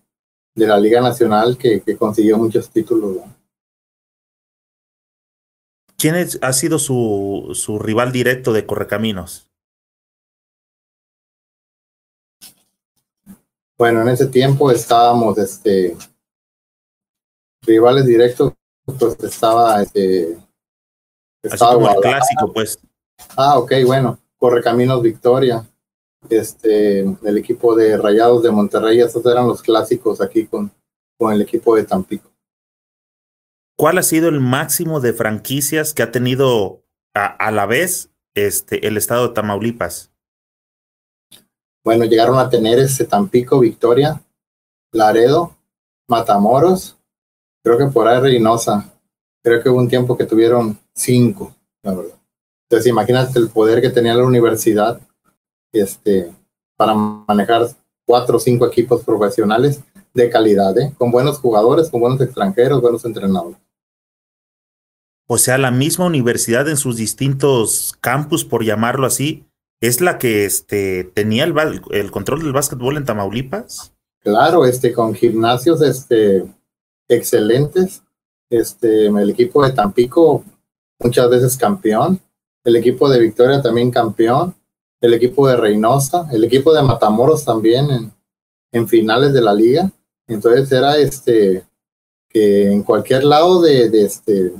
[0.55, 3.17] de la Liga Nacional que, que consiguió muchos títulos.
[3.17, 3.37] ¿no?
[5.99, 9.49] ¿Quién es, ha sido su, su rival directo de Correcaminos?
[13.79, 15.97] Bueno, en ese tiempo estábamos, este,
[17.63, 18.53] rivales directos,
[18.85, 20.39] pues estaba, este,
[21.43, 22.79] estaba Así como el clásico, pues.
[23.37, 24.19] Ah, ok, bueno.
[24.39, 25.67] Correcaminos Victoria,
[26.29, 30.71] este, el equipo de Rayados de Monterrey, esos eran los clásicos aquí con,
[31.19, 32.31] con el equipo de Tampico.
[33.77, 36.83] ¿Cuál ha sido el máximo de franquicias que ha tenido
[37.15, 40.11] a, a la vez este, el estado de Tamaulipas?
[41.85, 44.21] Bueno, llegaron a tener este Tampico, Victoria,
[44.93, 45.55] Laredo,
[46.09, 46.99] Matamoros,
[47.63, 48.93] creo que por ahí Reynosa.
[49.43, 52.16] Creo que hubo un tiempo que tuvieron cinco, la verdad.
[52.69, 55.01] Entonces, imagínate el poder que tenía la universidad
[55.73, 56.33] este,
[56.77, 57.69] para manejar
[58.05, 59.81] cuatro o cinco equipos profesionales
[60.15, 60.93] de calidad, ¿eh?
[60.97, 63.59] con buenos jugadores, con buenos extranjeros, buenos entrenadores.
[65.29, 69.45] O sea, la misma universidad en sus distintos campus, por llamarlo así,
[69.81, 73.93] es la que este, tenía el, el control del básquetbol en Tamaulipas.
[74.21, 76.45] Claro, este, con gimnasios este,
[77.09, 78.03] excelentes.
[78.49, 80.45] Este, el equipo de Tampico,
[81.01, 82.21] muchas veces campeón,
[82.67, 84.55] el equipo de Victoria también campeón,
[85.01, 88.13] el equipo de Reynosa, el equipo de Matamoros también en,
[88.73, 89.91] en finales de la liga.
[90.27, 91.65] Entonces era este
[92.29, 94.53] que en cualquier lado de, de este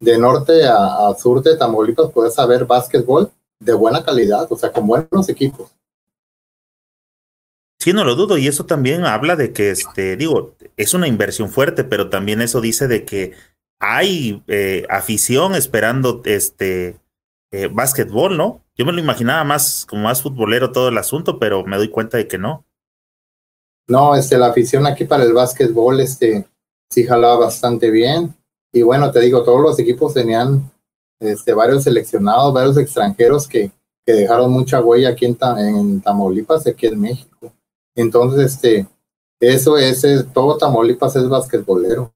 [0.00, 4.86] de norte a, sur de Tamaulipas puedes saber básquetbol de buena calidad, o sea, con
[4.86, 5.70] buenos equipos.
[7.78, 11.50] Sí, no lo dudo, y eso también habla de que, este, digo, es una inversión
[11.50, 13.34] fuerte, pero también eso dice de que
[13.78, 16.96] hay eh, afición esperando este
[17.50, 18.64] eh, básquetbol, ¿no?
[18.76, 22.16] Yo me lo imaginaba más como más futbolero todo el asunto, pero me doy cuenta
[22.18, 22.64] de que no.
[23.88, 26.46] No, este, la afición aquí para el básquetbol, este,
[26.90, 28.34] sí jalaba bastante bien.
[28.72, 30.70] Y bueno, te digo, todos los equipos tenían
[31.20, 33.70] este, varios seleccionados, varios extranjeros que,
[34.06, 37.52] que dejaron mucha huella aquí en, en Tamaulipas, aquí en México.
[37.96, 38.86] Entonces, este,
[39.40, 42.12] eso es, es todo Tamaulipas es basquetbolero.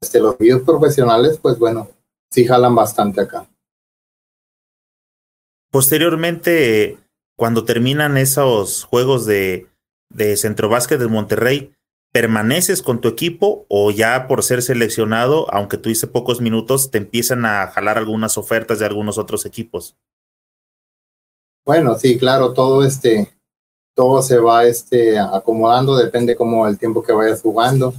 [0.00, 1.88] Este, los equipos profesionales, pues bueno,
[2.30, 3.46] sí jalan bastante acá.
[5.74, 7.00] Posteriormente,
[7.36, 9.66] cuando terminan esos juegos de,
[10.08, 11.74] de Centro de Monterrey,
[12.12, 17.44] ¿permaneces con tu equipo o ya por ser seleccionado, aunque tuviste pocos minutos, te empiezan
[17.44, 19.96] a jalar algunas ofertas de algunos otros equipos?
[21.66, 23.34] Bueno, sí, claro, todo este,
[23.96, 27.92] todo se va este, acomodando, depende como el tiempo que vayas jugando.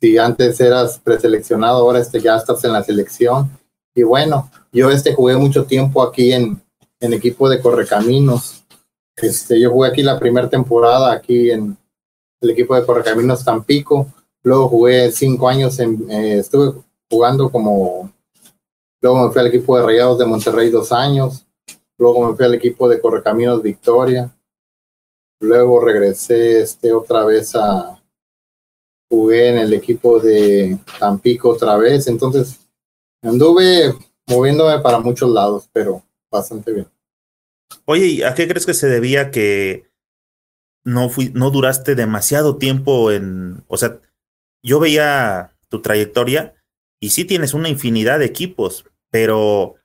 [0.00, 3.56] Si antes eras preseleccionado, ahora este, ya estás en la selección.
[3.94, 6.60] Y bueno, yo este, jugué mucho tiempo aquí en,
[7.00, 8.64] en equipo de Correcaminos.
[9.16, 11.76] Este, yo jugué aquí la primera temporada, aquí en
[12.40, 14.06] el equipo de Correcaminos Tampico.
[14.42, 18.10] Luego jugué cinco años, en, eh, estuve jugando como,
[19.02, 21.46] luego me fui al equipo de Rayados de Monterrey dos años.
[21.98, 24.34] Luego me fui al equipo de Correcaminos Victoria.
[25.40, 28.00] Luego regresé este, otra vez a,
[29.10, 32.06] jugué en el equipo de Tampico otra vez.
[32.06, 32.60] Entonces,
[33.22, 33.94] anduve
[34.26, 36.88] moviéndome para muchos lados, pero bastante bien.
[37.84, 39.90] Oye, ¿a qué crees que se debía que
[40.84, 44.00] no, no duraste demasiado tiempo en, o sea,
[44.62, 46.54] yo veía tu trayectoria
[47.00, 49.76] y sí tienes una infinidad de equipos, pero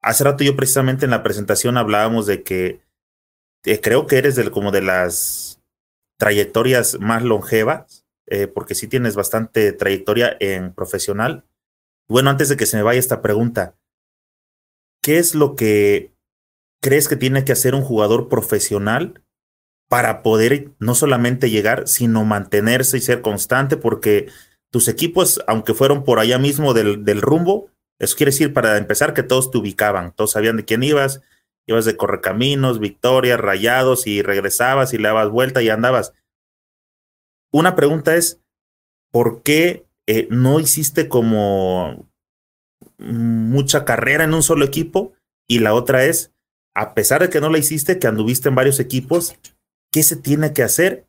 [0.00, 2.80] hace rato yo precisamente en la presentación hablábamos de que
[3.64, 5.60] eh, creo que eres del, como de las
[6.18, 11.44] trayectorias más longevas, eh, porque sí tienes bastante trayectoria en profesional.
[12.08, 13.74] Bueno, antes de que se me vaya esta pregunta,
[15.02, 16.14] ¿qué es lo que
[16.80, 19.22] crees que tiene que hacer un jugador profesional
[19.88, 23.76] para poder no solamente llegar, sino mantenerse y ser constante?
[23.76, 24.28] Porque
[24.70, 29.14] tus equipos, aunque fueron por allá mismo del, del rumbo, eso quiere decir, para empezar,
[29.14, 31.20] que todos te ubicaban, todos sabían de quién ibas,
[31.66, 36.12] ibas de correcaminos, victorias, rayados y regresabas y le dabas vuelta y andabas.
[37.52, 38.40] Una pregunta es,
[39.12, 42.08] ¿por qué eh, no hiciste como
[42.98, 45.12] mucha carrera en un solo equipo?
[45.48, 46.32] Y la otra es,
[46.74, 49.34] a pesar de que no la hiciste, que anduviste en varios equipos,
[49.90, 51.06] ¿qué se tiene que hacer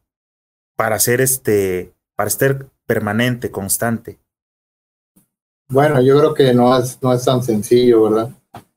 [0.76, 4.20] para ser este, para estar permanente, constante?
[5.70, 8.30] Bueno, yo creo que no es, no es tan sencillo, ¿verdad?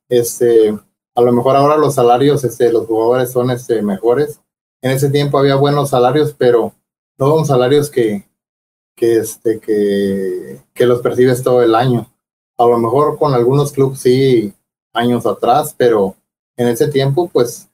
[0.08, 0.70] Este,
[1.14, 4.40] a lo mejor ahora los salarios, este, los jugadores son este, mejores.
[4.82, 6.74] En ese tiempo había buenos salarios, pero
[7.18, 8.28] no son salarios que,
[8.94, 12.10] que, este, que, que los percibes todo el año.
[12.58, 14.52] A lo mejor con algunos clubes sí,
[14.92, 16.16] años atrás, pero
[16.56, 17.68] en ese tiempo, pues,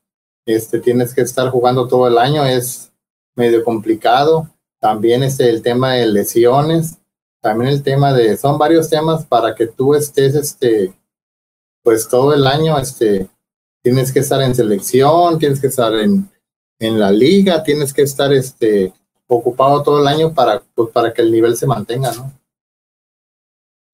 [0.45, 2.92] este, tienes que estar jugando todo el año, es
[3.37, 4.49] medio complicado.
[4.81, 6.99] También este, el tema de lesiones,
[7.40, 10.92] también el tema de, son varios temas para que tú estés, este,
[11.83, 13.29] pues todo el año, este,
[13.83, 16.29] tienes que estar en selección, tienes que estar en,
[16.81, 18.92] en la liga, tienes que estar, este,
[19.27, 22.33] ocupado todo el año para, pues, para que el nivel se mantenga, ¿no?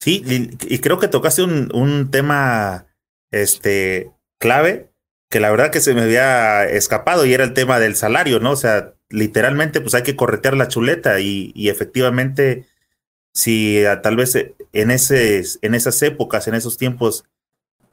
[0.00, 2.87] Sí, y, creo que tocaste un, un tema,
[3.30, 4.90] este, clave,
[5.30, 8.52] que la verdad que se me había escapado y era el tema del salario, ¿no?
[8.52, 12.66] O sea, literalmente, pues hay que corretear la chuleta y, efectivamente
[13.34, 17.24] si tal vez eh, en, ese, en esas épocas, en esos tiempos,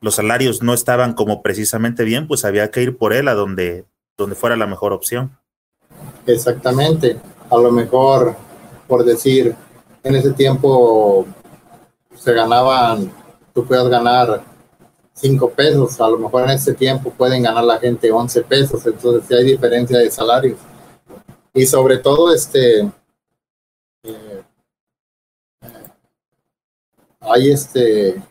[0.01, 3.85] los salarios no estaban como precisamente bien, pues había que ir por él a donde,
[4.17, 5.37] donde fuera la mejor opción.
[6.25, 7.17] Exactamente.
[7.51, 8.35] A lo mejor,
[8.87, 9.55] por decir,
[10.03, 11.27] en ese tiempo
[12.17, 13.11] se ganaban,
[13.53, 14.43] tú puedes ganar
[15.13, 19.23] cinco pesos, a lo mejor en ese tiempo pueden ganar la gente 11 pesos, entonces
[19.27, 20.59] sí hay diferencia de salarios.
[21.53, 22.91] Y sobre todo, este,
[27.21, 28.21] hay este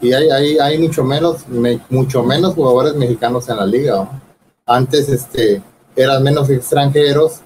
[0.00, 1.44] y hay, hay, hay mucho menos
[1.88, 4.08] mucho menos jugadores mexicanos en la liga
[4.66, 5.62] antes este
[5.94, 7.40] eran menos extranjeros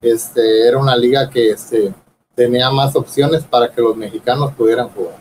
[0.00, 1.94] este era una liga que este
[2.34, 5.16] tenía más opciones para que los mexicanos pudieran jugar.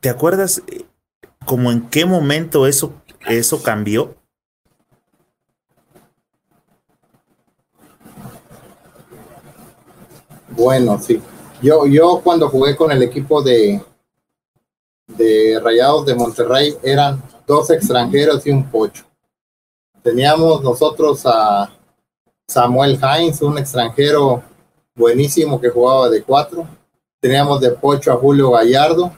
[0.00, 0.84] Te acuerdas eh,
[1.46, 2.94] como en qué momento eso
[3.28, 4.16] eso cambió
[10.62, 11.20] bueno sí.
[11.60, 13.80] Yo, yo cuando jugué con el equipo de,
[15.06, 19.04] de Rayados de Monterrey eran dos extranjeros y un pocho.
[20.02, 21.70] Teníamos nosotros a
[22.48, 24.42] Samuel Hines, un extranjero
[24.94, 26.66] buenísimo que jugaba de cuatro.
[27.20, 29.12] Teníamos de pocho a Julio Gallardo.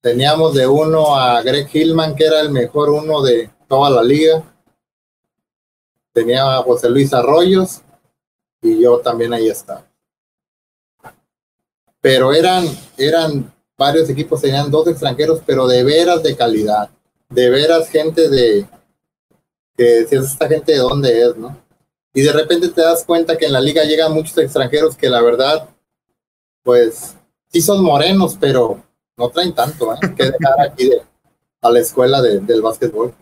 [0.00, 4.42] Teníamos de uno a Greg Hillman, que era el mejor uno de toda la liga.
[6.12, 7.82] Tenía a José Luis Arroyos
[8.62, 9.88] y yo también ahí estaba
[12.00, 12.64] pero eran,
[12.96, 16.90] eran varios equipos, tenían dos extranjeros, pero de veras de calidad,
[17.28, 18.66] de veras gente de,
[19.76, 21.56] que decías, esta gente de dónde es, ¿no?
[22.14, 25.22] Y de repente te das cuenta que en la liga llegan muchos extranjeros que la
[25.22, 25.68] verdad,
[26.62, 27.16] pues,
[27.48, 28.82] sí son morenos, pero
[29.16, 29.98] no traen tanto, ¿eh?
[30.16, 30.90] Que dejar aquí
[31.60, 33.14] a la escuela del básquetbol.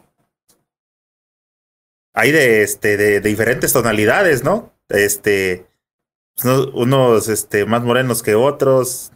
[2.15, 4.73] Hay de, este, de diferentes tonalidades, ¿no?
[4.89, 5.67] Este,
[6.45, 9.13] unos este, más morenos que otros.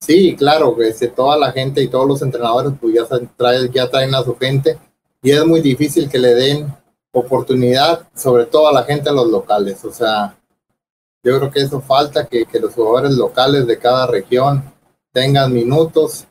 [0.00, 3.06] Sí, claro, este, toda la gente y todos los entrenadores pues ya,
[3.36, 4.78] traen, ya traen a su gente
[5.22, 6.72] y es muy difícil que le den
[7.12, 9.84] oportunidad, sobre todo a la gente a los locales.
[9.84, 10.36] O sea,
[11.22, 14.64] yo creo que eso falta, que, que los jugadores locales de cada región
[15.12, 16.26] tengan minutos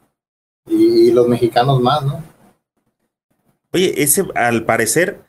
[0.67, 2.23] y, los mexicanos más, ¿no?
[3.73, 5.21] Oye, ese al parecer,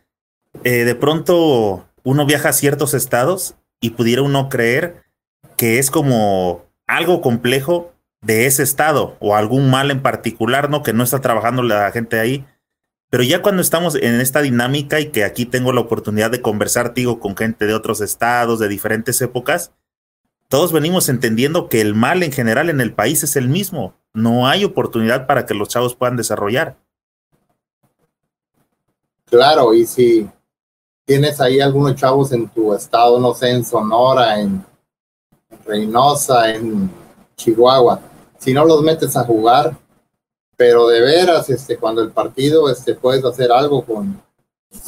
[0.64, 5.04] eh, de pronto uno viaja a ciertos estados y pudiera uno creer
[5.56, 7.92] que es como algo complejo
[8.22, 10.82] de ese estado o algún mal en particular, ¿no?
[10.82, 12.46] Que no está trabajando la gente ahí.
[13.10, 16.92] Pero ya cuando estamos en esta dinámica y que aquí tengo la oportunidad de conversar,
[16.92, 19.72] digo, con gente de otros estados, de diferentes épocas,
[20.48, 23.94] todos venimos entendiendo que el mal en general en el país es el mismo.
[24.12, 26.76] No hay oportunidad para que los chavos puedan desarrollar.
[29.26, 30.28] Claro, y si
[31.04, 34.64] tienes ahí algunos chavos en tu estado, no sé, en Sonora, en
[35.66, 36.90] Reynosa, en
[37.36, 38.00] Chihuahua,
[38.38, 39.76] si no los metes a jugar,
[40.58, 44.20] pero de veras, este, cuando el partido, este, puedes hacer algo con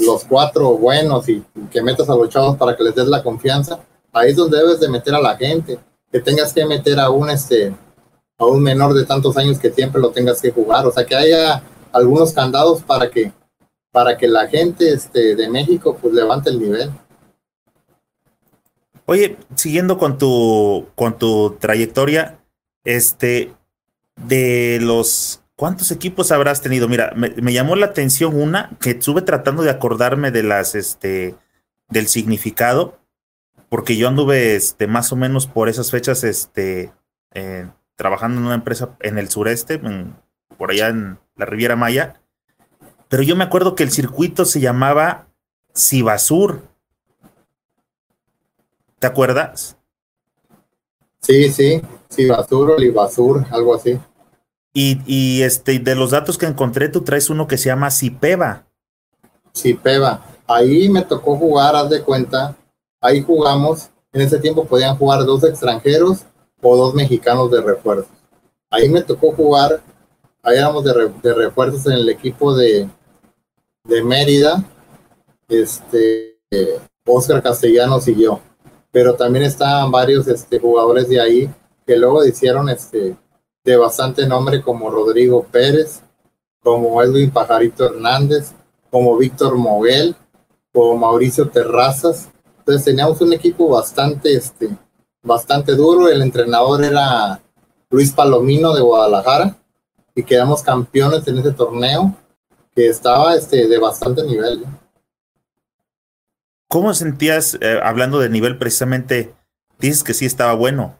[0.00, 3.78] los cuatro buenos y, que metas a los chavos para que les des la confianza,
[4.12, 5.78] ahí es donde debes de meter a la gente,
[6.10, 7.72] que tengas que meter a un, este,
[8.36, 11.14] a un menor de tantos años que siempre lo tengas que jugar, o sea, que
[11.14, 11.62] haya
[11.92, 13.32] algunos candados para que,
[13.92, 16.90] para que la gente, este, de México, pues levante el nivel.
[19.06, 22.40] Oye, siguiendo con tu, con tu trayectoria,
[22.82, 23.52] este,
[24.16, 26.88] de los ¿Cuántos equipos habrás tenido?
[26.88, 31.34] Mira, me, llamó la atención una que estuve tratando de acordarme de las, este,
[31.90, 32.98] del significado,
[33.68, 36.94] porque yo anduve, este, más o menos por esas fechas, este,
[37.34, 39.78] eh, trabajando en una empresa en el sureste,
[40.56, 42.22] por allá en la Riviera Maya,
[43.10, 45.28] pero yo me acuerdo que el circuito se llamaba
[45.74, 46.62] Sibasur.
[48.98, 49.76] ¿Te acuerdas?
[51.20, 54.00] Sí, sí, Sibasur o Libasur, algo así.
[54.72, 58.66] Y, este, de los datos que encontré, tú traes uno que se llama Cipeva.
[59.54, 60.24] Cipeva.
[60.46, 62.56] Ahí me tocó jugar, haz de cuenta.
[63.00, 63.90] Ahí jugamos.
[64.12, 66.20] En ese tiempo podían jugar dos extranjeros
[66.62, 68.10] o dos mexicanos de refuerzos.
[68.70, 69.80] Ahí me tocó jugar.
[70.42, 72.88] Ahí éramos de, refuerzos en el equipo de,
[73.84, 74.64] de Mérida.
[75.48, 76.38] Este,
[77.04, 78.40] Oscar Castellanos y yo.
[78.92, 81.50] Pero también estaban varios este, jugadores de ahí
[81.86, 83.16] que luego hicieron este,
[83.64, 86.02] de bastante nombre como Rodrigo Pérez,
[86.62, 88.52] como Edwin Pajarito Hernández,
[88.90, 90.16] como Víctor Moguel,
[90.72, 92.28] como Mauricio Terrazas.
[92.58, 94.70] Entonces teníamos un equipo bastante, este,
[95.22, 96.08] bastante duro.
[96.08, 97.40] El entrenador era
[97.90, 99.56] Luis Palomino de Guadalajara
[100.14, 102.14] y quedamos campeones en ese torneo
[102.74, 104.64] que estaba este, de bastante nivel.
[106.68, 109.34] ¿Cómo sentías, eh, hablando de nivel precisamente,
[109.80, 110.99] dices que sí estaba bueno,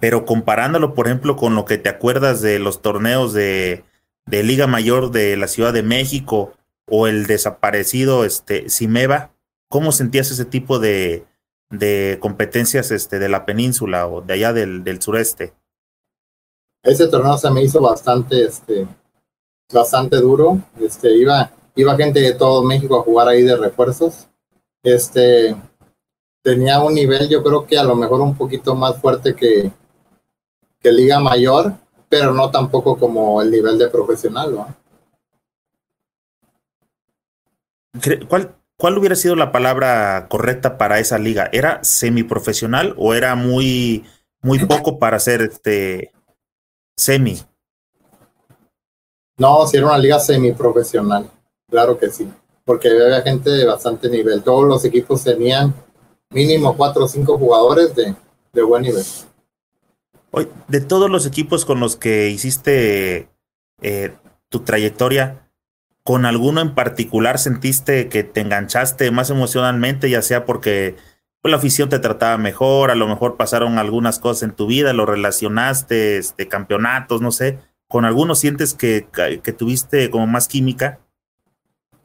[0.00, 3.84] pero comparándolo, por ejemplo, con lo que te acuerdas de los torneos de,
[4.26, 6.54] Liga Mayor de la Ciudad de México
[6.86, 9.32] o el desaparecido este, Cimeva,
[9.68, 11.26] ¿cómo sentías ese tipo de,
[12.20, 15.52] competencias este, de la península o de allá del, sureste?
[16.82, 18.86] Ese torneo se me hizo bastante, este,
[19.70, 20.58] bastante duro.
[20.80, 24.28] Este, iba, iba gente de todo México a jugar ahí de refuerzos.
[24.82, 25.54] Este,
[26.42, 29.70] tenía un nivel, yo creo que a lo mejor un poquito más fuerte que,
[30.80, 31.74] que liga mayor,
[32.08, 34.54] pero no tampoco como el nivel de profesional.
[34.54, 34.74] ¿no?
[38.28, 41.48] ¿Cuál, ¿Cuál hubiera sido la palabra correcta para esa liga?
[41.52, 44.04] ¿Era semiprofesional o era muy,
[44.42, 46.12] muy poco para ser este
[46.96, 47.38] semi?
[49.36, 51.30] No, si era una liga semiprofesional,
[51.68, 52.30] claro que sí,
[52.64, 54.42] porque había gente de bastante nivel.
[54.42, 55.74] Todos los equipos tenían
[56.30, 58.14] mínimo cuatro o cinco jugadores de,
[58.52, 59.04] de buen nivel
[60.68, 63.28] de todos los equipos con los que hiciste
[63.82, 64.12] eh,
[64.48, 65.48] tu trayectoria,
[66.02, 70.96] ¿con alguno en particular sentiste que te enganchaste más emocionalmente, ya sea porque
[71.42, 74.92] pues, la afición te trataba mejor, a lo mejor pasaron algunas cosas en tu vida,
[74.92, 77.58] lo relacionaste, este, campeonatos, no sé?
[77.88, 79.08] ¿Con alguno sientes que,
[79.42, 81.00] que tuviste como más química?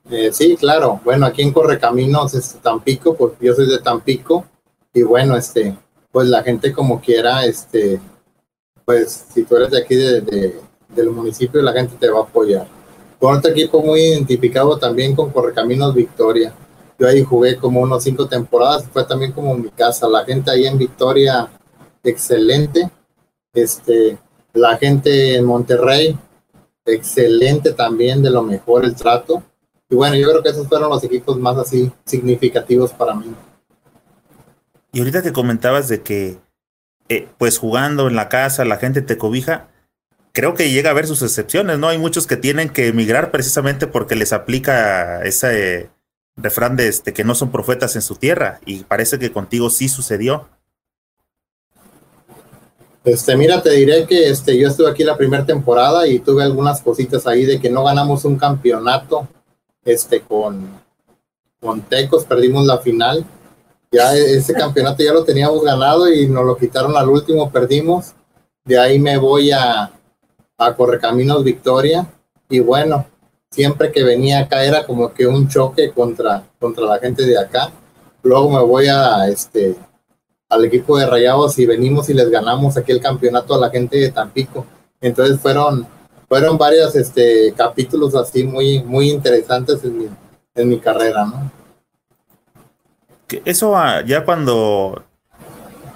[0.09, 0.99] Eh, sí, claro.
[1.03, 4.45] Bueno, aquí en Correcaminos es Tampico, porque yo soy de Tampico,
[4.93, 5.75] y bueno, este,
[6.11, 7.99] pues la gente como quiera, este,
[8.85, 12.67] pues si tú eres de aquí de, del municipio, la gente te va a apoyar.
[13.19, 16.53] Con otro equipo muy identificado también con Correcaminos Victoria.
[16.99, 20.07] Yo ahí jugué como unos cinco temporadas, fue también como mi casa.
[20.07, 21.49] La gente ahí en Victoria,
[22.03, 22.89] excelente.
[23.53, 24.17] Este,
[24.53, 26.17] la gente en Monterrey,
[26.85, 29.43] excelente también, de lo mejor el trato.
[29.89, 33.33] Y bueno, yo creo que esos fueron los equipos más así significativos para mí.
[34.91, 36.37] Y ahorita que comentabas de que
[37.09, 39.67] eh, pues jugando en la casa, la gente te cobija,
[40.31, 41.87] creo que llega a haber sus excepciones, ¿no?
[41.87, 45.89] Hay muchos que tienen que emigrar precisamente porque les aplica ese
[46.35, 49.87] refrán de este, que no son profetas en su tierra y parece que contigo sí
[49.87, 50.49] sucedió.
[53.05, 56.81] Este, mira, te diré que este, yo estuve aquí la primera temporada y tuve algunas
[56.81, 59.27] cositas ahí de que no ganamos un campeonato
[59.85, 60.67] este, con,
[61.61, 63.23] con Tecos, perdimos la final.
[63.95, 68.13] Ya ese campeonato ya lo teníamos ganado y nos lo quitaron al último, perdimos.
[68.65, 69.89] De ahí me voy a,
[70.57, 72.05] a Correcaminos Victoria
[72.49, 73.05] y bueno,
[73.49, 77.71] siempre que venía acá era como que un choque contra, contra la gente de acá.
[78.21, 79.77] Luego me voy a este
[80.49, 83.97] al equipo de Rayados y venimos y les ganamos aquí el campeonato a la gente
[83.97, 84.65] de Tampico.
[84.99, 85.87] Entonces fueron,
[86.27, 90.09] fueron varios este, capítulos así muy, muy interesantes en mi,
[90.53, 91.64] en mi carrera, ¿no?
[93.45, 95.03] Eso ah, ya cuando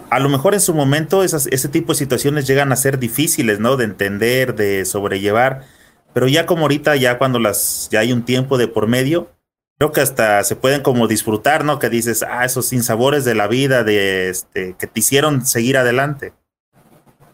[0.09, 3.59] a lo mejor en su momento esas, ese tipo de situaciones llegan a ser difíciles,
[3.59, 3.77] ¿no?
[3.77, 5.65] De entender, de sobrellevar,
[6.13, 9.29] pero ya como ahorita, ya cuando las, ya hay un tiempo de por medio,
[9.77, 11.79] creo que hasta se pueden como disfrutar, ¿no?
[11.79, 16.33] Que dices, ah, esos sinsabores de la vida, de este, que te hicieron seguir adelante.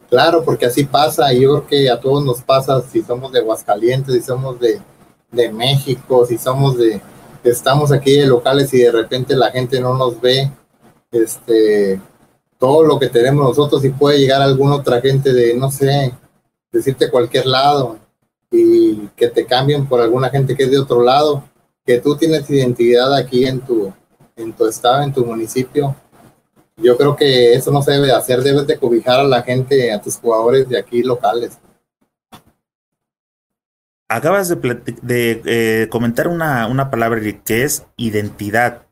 [0.09, 3.39] Claro, porque así pasa, y yo creo que a todos nos pasa si somos de
[3.39, 4.79] Aguascalientes, si somos de,
[5.31, 7.01] de México, si somos de,
[7.49, 10.51] estamos aquí de locales y de repente la gente no nos ve,
[11.11, 11.99] este,
[12.57, 16.13] todo lo que tenemos nosotros y puede llegar alguna otra gente de, no sé,
[16.71, 17.97] decirte cualquier lado
[18.51, 21.43] y que te cambien por alguna gente que es de otro lado
[21.85, 23.93] que tú tienes identidad aquí en tu,
[24.35, 25.95] en tu estado, en tu municipio,
[26.77, 30.01] yo creo que eso no se debe hacer, debes de cobijar a la gente, a
[30.01, 31.57] tus jugadores de aquí locales.
[34.07, 38.85] Acabas de, eh, comentar una, una palabra que es identidad.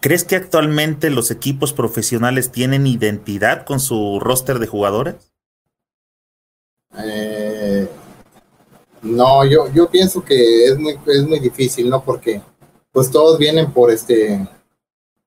[0.00, 5.32] ¿Crees que actualmente los equipos profesionales tienen identidad con su roster de jugadores?
[6.98, 7.88] Eh,
[9.00, 12.04] no, yo, yo pienso que es muy, es muy difícil, ¿no?
[12.04, 12.42] Porque
[12.92, 14.46] pues todos vienen por este,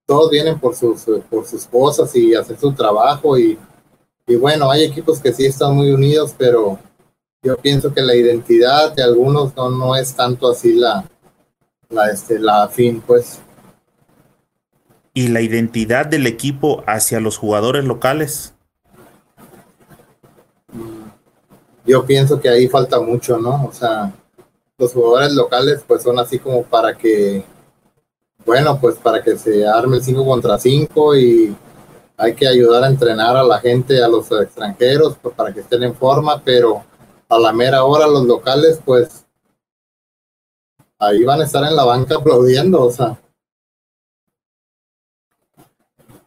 [0.06, 3.58] todos vienen por sus, por sus cosas y hacer su trabajo y,
[4.28, 6.78] y bueno, hay equipos que sí están muy unidos, pero
[7.46, 11.06] yo pienso que la identidad de algunos no, no es tanto así la,
[11.90, 13.40] la, este, la fin, pues.
[15.14, 18.56] ¿Y la identidad del equipo hacia los jugadores locales?
[21.86, 23.66] yo pienso que ahí falta mucho, ¿no?
[23.66, 24.12] O sea,
[24.78, 27.44] los jugadores locales pues son así como para que,
[28.46, 31.56] bueno, pues para que se arme el 5 contra 5 y
[32.18, 35.84] hay que ayudar a entrenar a la gente, a los extranjeros, pues, para que estén
[35.84, 36.84] en forma, pero
[37.36, 39.26] a la mera hora los locales pues
[41.00, 43.20] ahí van a estar en la banca aplaudiendo, o sea.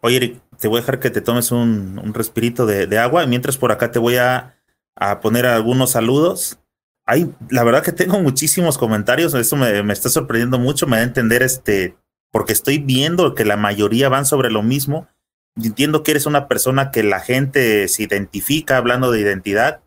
[0.00, 3.56] Oye, Eric, te voy a dejar que te tomes un, un respirito de, agua, mientras
[3.56, 4.58] por acá te voy a
[4.98, 6.58] a poner algunos saludos.
[7.06, 11.02] Hay, la verdad que tengo muchísimos comentarios, eso me, me, está sorprendiendo mucho, me da
[11.02, 11.96] a entender este,
[12.30, 15.08] porque estoy viendo que la mayoría van sobre lo mismo.
[15.56, 19.82] entiendo que eres una persona que la gente se identifica hablando de identidad,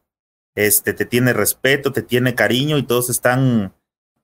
[0.55, 3.73] este, te tiene respeto, te tiene cariño y todos están,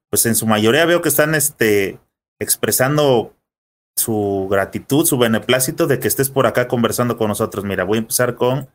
[0.10, 2.00] pues en su mayoría veo que están este,
[2.40, 3.34] expresando
[3.96, 7.66] su gratitud, su beneplácito de que estés por acá conversando con nosotros.
[7.66, 8.70] Mira, voy a empezar con,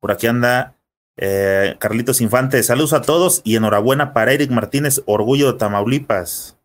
[0.00, 0.76] por aquí anda
[1.16, 6.56] eh, Carlitos Infante, saludos a todos y enhorabuena para Eric Martínez, orgullo de Tamaulipas.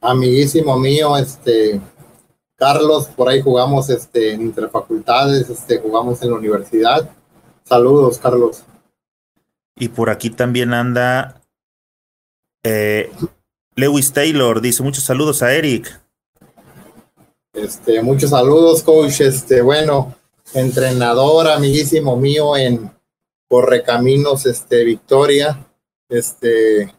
[0.00, 1.80] Amiguísimo mío, este
[2.56, 7.10] Carlos, por ahí jugamos este, en interfacultades, este, jugamos en la universidad.
[7.64, 8.62] Saludos, Carlos.
[9.76, 11.42] Y por aquí también anda
[12.64, 13.10] eh,
[13.74, 16.00] Lewis Taylor, dice muchos saludos a Eric.
[17.52, 19.20] Este, muchos saludos, coach.
[19.20, 20.14] Este, bueno,
[20.54, 22.90] entrenador, amiguísimo mío en
[23.48, 25.66] Correcaminos este, Victoria,
[26.08, 26.92] este,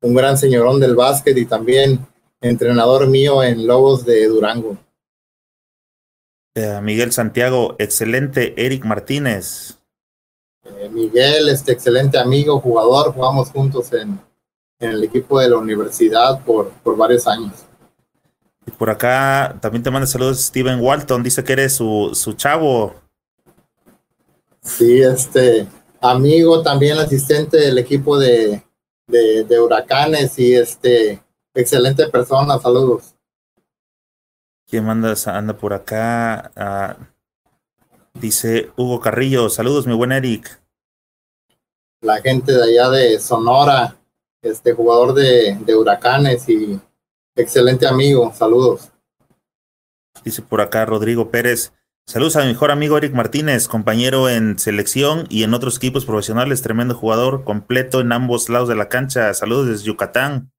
[0.00, 2.06] un gran señorón del básquet y también
[2.40, 4.76] entrenador mío en Lobos de Durango.
[6.54, 8.54] Eh, Miguel Santiago, excelente.
[8.56, 9.78] Eric Martínez.
[10.64, 14.18] Eh, Miguel, este excelente amigo, jugador, jugamos juntos en,
[14.78, 17.52] en el equipo de la universidad por, por varios años.
[18.66, 22.94] Y por acá también te manda saludos Steven Walton, dice que eres su, su chavo.
[24.62, 25.66] Sí, este,
[26.00, 28.62] amigo, también asistente del equipo de,
[29.06, 31.22] de, huracanes y este
[31.54, 33.14] excelente persona, saludos.
[34.66, 36.50] ¿Quién manda, anda por acá?
[36.56, 36.96] Ah,
[38.14, 40.62] dice Hugo Carrillo, saludos, mi buen Eric.
[42.00, 43.96] La gente de allá de Sonora,
[44.42, 46.80] este jugador de, de huracanes y
[47.34, 48.90] excelente amigo, saludos.
[50.24, 51.72] Dice por acá Rodrigo Pérez,
[52.06, 56.60] Saludos a mi mejor amigo Eric Martínez, compañero en selección y en otros equipos profesionales,
[56.60, 59.32] tremendo jugador, completo en ambos lados de la cancha.
[59.32, 60.52] Saludos desde Yucatán.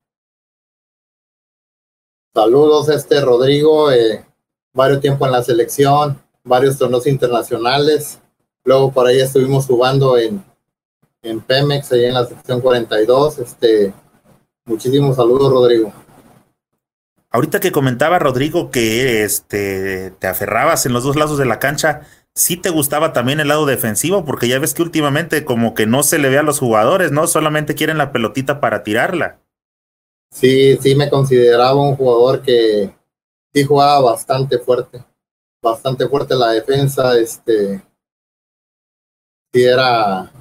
[2.34, 4.26] Saludos, este Rodrigo, eh,
[4.74, 8.20] varios tiempo en la selección, varios torneos internacionales
[8.66, 10.44] Luego por ahí estuvimos jugando en,
[11.22, 13.38] en Pemex, ahí en la sección 42.
[13.38, 13.94] Este,
[14.66, 15.94] muchísimos saludos, Rodrigo.
[17.30, 22.02] Ahorita que comentaba Rodrigo que este, te aferrabas en los dos lados de la cancha,
[22.34, 24.26] ¿sí te gustaba también el lado defensivo?
[24.26, 27.28] Porque ya ves que últimamente como que no se le ve a los jugadores, ¿no?
[27.28, 29.40] Solamente quieren la pelotita para tirarla.
[30.32, 32.90] Sí, sí me consideraba un jugador que
[33.54, 35.04] sí jugaba bastante fuerte,
[35.66, 37.84] bastante fuerte la defensa, este,
[39.52, 40.32] sí era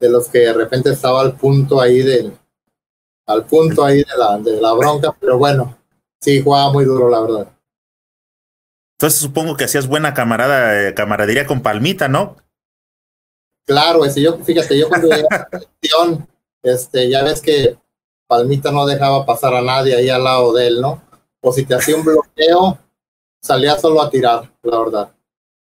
[0.00, 2.36] de los que de repente estaba al punto ahí del,
[3.26, 5.76] al punto ahí de la, de la bronca, pero bueno,
[6.20, 7.52] sí jugaba muy duro, la verdad.
[8.98, 12.36] Entonces supongo que hacías buena camarada, eh, camaradería con Palmita, ¿no?
[13.66, 16.26] Claro, ese, yo, fíjate, yo cuando llegué a la
[16.62, 17.76] este, ya ves que
[18.26, 21.02] Palmita no dejaba pasar a nadie ahí al lado de él, ¿no?
[21.42, 22.78] O si te hacía un bloqueo,
[23.44, 25.12] salía solo a tirar, la verdad.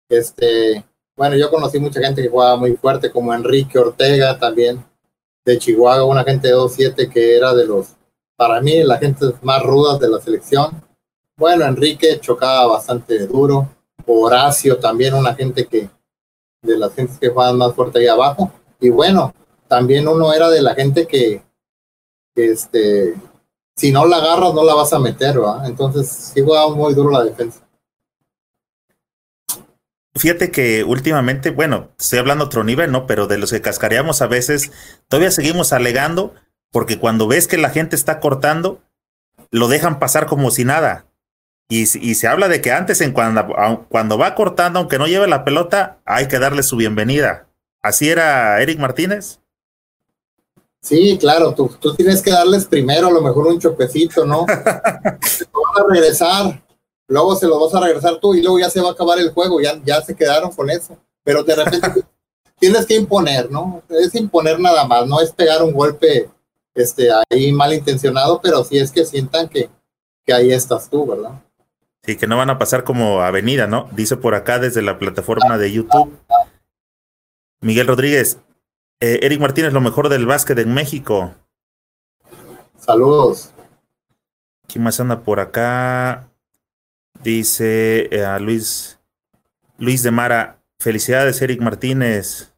[0.08, 0.84] Este,
[1.16, 4.84] bueno, yo conocí mucha gente que jugaba muy fuerte, como Enrique Ortega también,
[5.44, 7.94] de Chihuahua, una gente de 2-7 que era de los,
[8.36, 10.82] para mí, la gente más rudas de la selección.
[11.36, 13.68] Bueno, Enrique chocaba bastante duro.
[14.04, 15.88] Horacio también, una gente que,
[16.62, 18.50] de las gentes que jugaban más fuerte ahí abajo.
[18.80, 19.32] Y bueno,
[19.68, 21.42] también uno era de la gente que,
[22.34, 23.14] este,
[23.76, 25.66] si no la agarras, no la vas a meter, ¿va?
[25.66, 27.60] Entonces, sí jugaba muy duro la defensa.
[30.14, 33.06] Fíjate que últimamente, bueno, estoy hablando otro nivel, ¿no?
[33.06, 34.72] Pero de los que cascareamos a veces,
[35.08, 36.34] todavía seguimos alegando,
[36.72, 38.82] porque cuando ves que la gente está cortando,
[39.50, 41.06] lo dejan pasar como si nada.
[41.68, 46.00] Y, se habla de que antes, en cuando va cortando, aunque no lleve la pelota,
[46.04, 47.46] hay que darle su bienvenida.
[47.80, 49.39] ¿Así era Eric Martínez?
[50.82, 54.46] Sí, claro, tú, tú tienes que darles primero a lo mejor un choquecito, ¿no?
[54.46, 54.54] te
[55.52, 56.62] van a regresar,
[57.06, 59.30] luego se lo vas a regresar tú y luego ya se va a acabar el
[59.30, 60.96] juego, ya, ya se quedaron con eso.
[61.22, 62.02] Pero de repente
[62.58, 63.82] tienes que imponer, ¿no?
[63.90, 66.30] Es imponer nada más, no es pegar un golpe
[66.74, 69.68] este, ahí malintencionado, pero sí es que sientan que,
[70.24, 71.42] que ahí estás tú, ¿verdad?
[72.04, 73.88] Sí, que no van a pasar como avenida, ¿no?
[73.92, 76.18] Dice por acá desde la plataforma de YouTube.
[77.60, 78.38] Miguel Rodríguez,
[79.01, 81.34] eh, Eric Martínez, lo mejor del básquet en México.
[82.78, 83.51] Saludos.
[84.66, 86.30] ¿Quién más anda por acá?
[87.22, 88.98] Dice eh, a Luis
[89.78, 90.62] Luis de Mara.
[90.78, 92.53] Felicidades, Eric Martínez.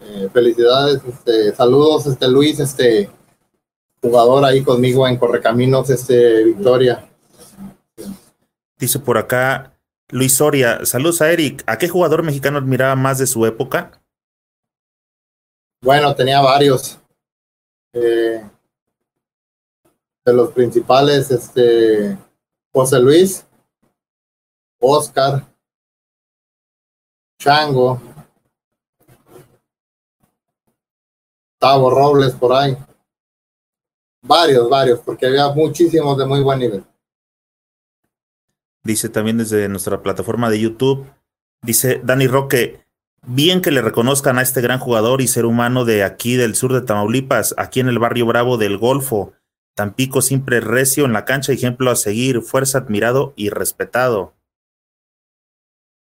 [0.00, 3.10] Eh, felicidades, este, saludos, este Luis, este
[4.00, 7.06] jugador ahí conmigo en Correcaminos, este Victoria.
[8.78, 9.74] Dice por acá
[10.08, 10.84] Luis Soria.
[10.86, 11.62] Saludos a Eric.
[11.66, 13.99] ¿A qué jugador mexicano admiraba más de su época?
[15.82, 16.98] Bueno, tenía varios.
[17.92, 18.42] Eh,
[20.24, 22.16] de los principales, este,
[22.72, 23.46] José Luis,
[24.78, 25.44] Oscar,
[27.38, 28.00] Chango,
[31.58, 32.76] Tavo Robles por ahí.
[34.22, 36.84] Varios, varios, porque había muchísimos de muy buen nivel.
[38.82, 41.06] Dice también desde nuestra plataforma de YouTube,
[41.62, 42.84] dice Dani Roque,
[43.32, 46.72] Bien que le reconozcan a este gran jugador y ser humano de aquí del sur
[46.72, 49.34] de Tamaulipas, aquí en el barrio Bravo del Golfo.
[49.76, 54.34] Tampico siempre recio en la cancha, ejemplo a seguir, fuerza admirado y respetado.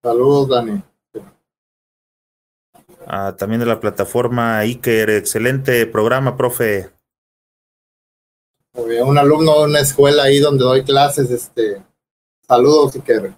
[0.03, 0.81] Saludos, Dani.
[3.05, 6.89] Ah, también de la plataforma Iker, excelente programa, profe.
[8.73, 11.83] Un alumno de una escuela ahí donde doy clases, este,
[12.47, 13.35] saludos, Iker.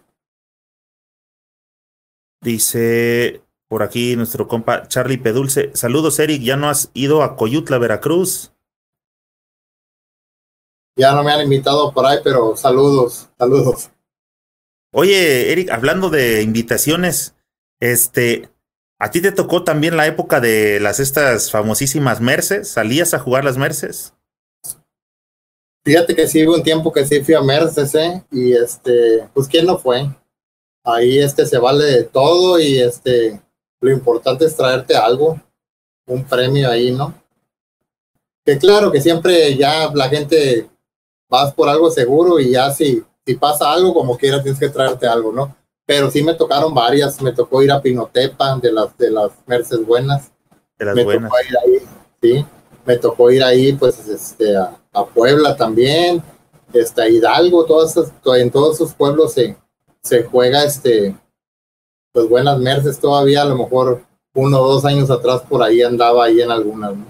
[2.39, 3.42] Dice
[3.73, 5.71] por aquí nuestro compa Charlie Pedulce.
[5.73, 6.43] Saludos, Eric.
[6.43, 8.51] ¿Ya no has ido a Coyutla, Veracruz?
[10.95, 13.89] Ya no me han invitado por ahí, pero saludos, saludos.
[14.93, 17.33] Oye, Eric, hablando de invitaciones,
[17.79, 18.51] este,
[18.99, 22.67] ¿a ti te tocó también la época de las estas famosísimas Merces?
[22.67, 24.13] ¿Salías a jugar las Merces?
[25.83, 28.23] Fíjate que sí hubo un tiempo que sí fui a Merces, ¿eh?
[28.29, 30.15] Y este, pues quién no fue.
[30.83, 33.41] Ahí este se vale de todo y este,
[33.83, 35.37] lo importante es traerte algo,
[36.07, 37.13] un premio ahí, ¿no?
[38.45, 40.69] Que claro que siempre ya la gente
[41.29, 45.05] vas por algo seguro y ya si, si pasa algo como quiera tienes que traerte
[45.05, 45.53] algo, ¿no?
[45.85, 49.85] Pero sí me tocaron varias, me tocó ir a Pinotepa de las de las Merces
[49.85, 50.31] buenas.
[50.77, 51.29] De las me buenas.
[51.29, 51.87] tocó ir ahí,
[52.21, 52.45] sí.
[52.85, 56.23] Me tocó ir ahí pues este a, a Puebla también,
[56.71, 59.57] este a Hidalgo, todas esas, en todos esos pueblos se,
[60.01, 61.17] se juega este
[62.13, 64.03] pues buenas merces todavía, a lo mejor
[64.35, 67.05] uno o dos años atrás por ahí andaba ahí en algunas, ¿no?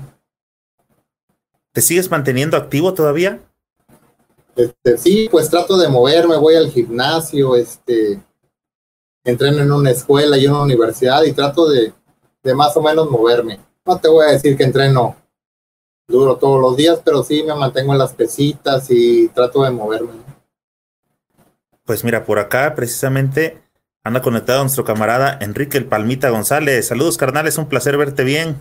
[1.74, 3.41] ¿Te sigues manteniendo activo todavía?
[4.56, 8.22] Este, sí, pues trato de moverme, voy al gimnasio, este,
[9.24, 11.91] entreno en una escuela y en una universidad y trato de,
[12.43, 13.60] de más o menos moverme.
[13.86, 15.16] No te voy a decir que entreno
[16.08, 20.14] duro todos los días, pero sí me mantengo en las pesitas y trato de moverme.
[21.84, 23.62] Pues mira, por acá precisamente
[24.04, 26.88] anda conectado nuestro camarada Enrique el Palmita González.
[26.88, 28.58] Saludos, carnales, un placer verte bien.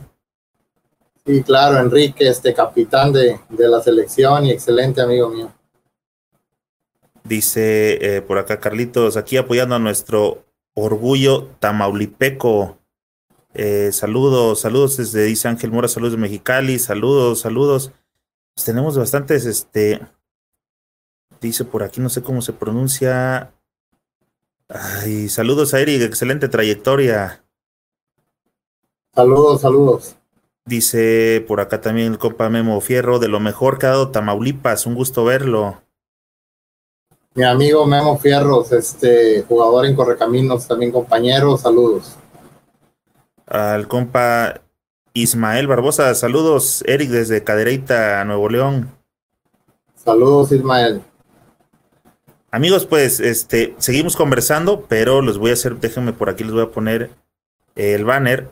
[1.27, 5.53] Sí, claro, Enrique, este capitán de, de la selección y excelente amigo mío.
[7.25, 12.79] Dice eh, por acá Carlitos, aquí apoyando a nuestro orgullo tamaulipeco.
[13.55, 17.93] Eh, saludos, saludos desde, dice Ángel Mora, saludos de Mexicali, saludos, saludos.
[18.55, 20.01] Pues tenemos bastantes, este,
[21.41, 23.53] dice por aquí, no sé cómo se pronuncia.
[24.75, 27.45] Ay, saludos a Eric, excelente trayectoria.
[29.15, 30.17] Saludos, saludos.
[30.65, 34.87] Dice por acá también el compa Memo Fierro, de lo mejor que ha dado Tamaulipas,
[34.87, 35.83] un gusto verlo.
[37.35, 42.17] Mi amigo Memo Fierros, este jugador en Correcaminos, también compañero, saludos.
[43.47, 44.63] Al compa
[45.13, 48.91] Ismael Barbosa, saludos, Eric desde Cadereyta, Nuevo León.
[49.97, 51.03] Saludos, Ismael.
[52.55, 56.63] Amigos, pues este seguimos conversando, pero les voy a hacer, déjenme por aquí, les voy
[56.63, 57.09] a poner
[57.77, 58.51] el banner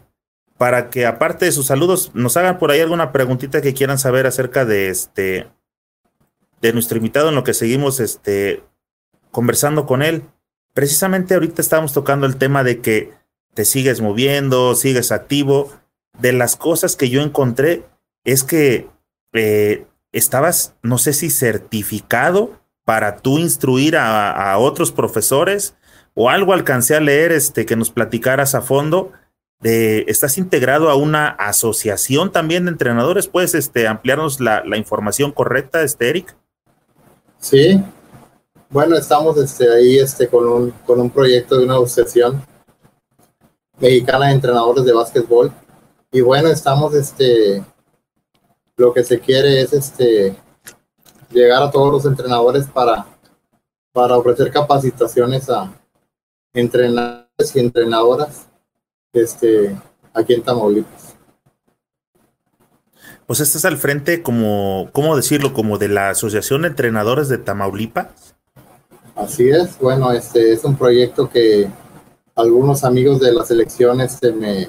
[0.56, 4.26] para que aparte de sus saludos nos hagan por ahí alguna preguntita que quieran saber
[4.26, 5.48] acerca de este
[6.62, 8.62] de nuestro invitado en lo que seguimos este
[9.30, 10.22] conversando con él.
[10.72, 13.12] Precisamente ahorita estábamos tocando el tema de que
[13.52, 15.72] te sigues moviendo, sigues activo.
[16.18, 17.84] De las cosas que yo encontré
[18.24, 18.88] es que
[19.34, 25.74] eh, estabas, no sé si certificado para tú instruir a, otros profesores
[26.14, 29.12] o algo alcancé a leer este, que nos platicaras a fondo.
[29.60, 33.28] De, ¿Estás integrado a una asociación también de entrenadores?
[33.28, 36.34] ¿Puedes este, ampliarnos la, la información correcta, este, Eric?
[37.38, 37.82] Sí,
[38.70, 42.40] bueno, estamos este, ahí este, con, un, con un proyecto de una asociación
[43.80, 45.52] mexicana de entrenadores de básquetbol.
[46.12, 47.64] Y bueno, estamos, este,
[48.76, 50.36] lo que se quiere es este,
[51.30, 53.06] llegar a todos los entrenadores para,
[53.92, 55.72] para ofrecer capacitaciones a
[56.52, 58.46] entrenadores y entrenadoras
[59.12, 59.76] este,
[60.12, 61.14] aquí en Tamaulipas.
[63.26, 65.54] Pues estás al frente como, ¿cómo decirlo?
[65.54, 68.34] Como de la Asociación de Entrenadores de Tamaulipas.
[69.14, 71.68] Así es, bueno, este es un proyecto que
[72.34, 74.68] algunos amigos de la selección este, me,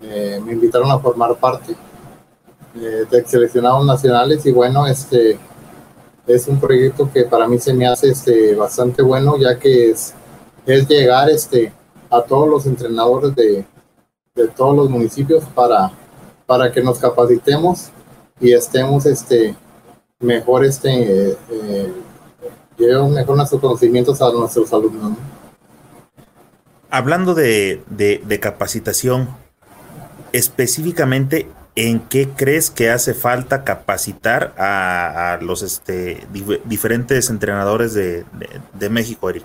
[0.00, 1.74] eh, me invitaron a formar parte
[2.76, 5.38] eh, de seleccionados nacionales y bueno, este
[6.26, 10.14] es un proyecto que para mí se me hace este, bastante bueno ya que es,
[10.66, 11.72] es llegar este,
[12.10, 13.64] a todos los entrenadores de,
[14.34, 15.90] de todos los municipios para,
[16.46, 17.90] para que nos capacitemos
[18.40, 19.56] y estemos este,
[20.20, 21.92] mejor este, eh,
[22.76, 25.12] lleven mejor nuestros conocimientos a nuestros alumnos.
[25.12, 25.16] ¿no?
[26.90, 29.28] Hablando de, de, capacitación,
[30.32, 31.46] específicamente,
[31.76, 38.24] ¿en qué crees que hace falta capacitar a, los este, dif diferentes entrenadores de,
[38.90, 39.44] México, Eric?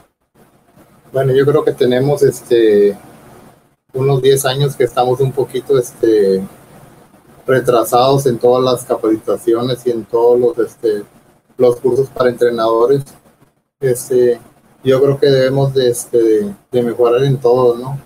[1.13, 2.97] Bueno, yo creo que tenemos este
[3.93, 6.41] unos 10 años que estamos un poquito este
[7.45, 11.03] retrasados en todas las capacitaciones y en todos los este
[11.57, 13.03] los cursos para entrenadores
[13.82, 14.39] este,
[14.84, 17.99] yo creo que debemos de, este, de mejorar en todo, ¿no?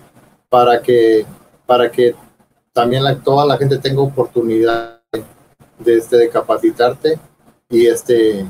[0.48, 1.26] Para que,
[1.66, 2.14] para que
[2.76, 5.00] también toda la gente tenga oportunidad
[5.78, 7.18] de, este, capacitarte
[7.70, 8.44] y este,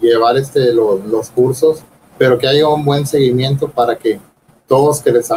[0.00, 1.80] llevar este, los, cursos,
[2.16, 4.18] pero que haya un buen seguimiento para que
[4.66, 5.28] todos que, les,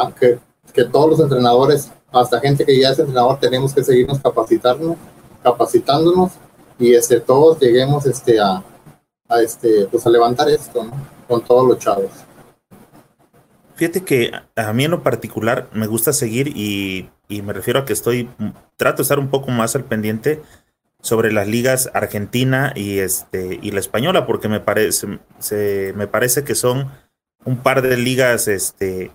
[0.73, 4.95] que, todos los entrenadores, hasta gente que ya es entrenador, tenemos que seguirnos capacitando,
[5.43, 6.31] capacitándonos
[6.79, 8.63] y este, todos lleguemos este, a,
[9.27, 10.89] a, este, pues a levantar esto,
[11.27, 12.11] con todos los chavos.
[13.75, 17.85] Fíjate que a mí en lo particular me gusta seguir y, y, me refiero a
[17.85, 18.29] que estoy,
[18.75, 20.41] trato de estar un poco más al pendiente
[21.01, 26.43] sobre las ligas argentina y, este, y la española, porque me parece, se, me parece
[26.43, 26.91] que son
[27.45, 29.11] un par de ligas este,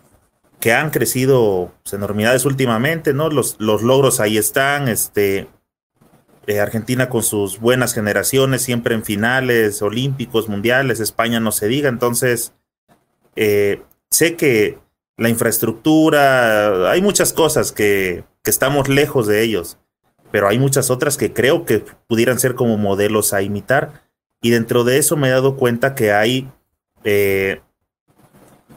[0.61, 3.29] que han crecido pues, enormidades últimamente, ¿no?
[3.29, 5.49] Los, los logros ahí están, este,
[6.47, 11.89] eh, Argentina con sus buenas generaciones, siempre en finales olímpicos, mundiales, España no se diga.
[11.89, 12.53] Entonces,
[13.37, 14.79] eh, sé que
[15.17, 19.79] la infraestructura, hay muchas cosas que, que, estamos lejos de ellos,
[20.31, 24.05] pero hay muchas otras que creo que pudieran ser como modelos a imitar.
[24.43, 26.51] Y dentro de eso me he dado cuenta que hay
[27.05, 27.61] eh,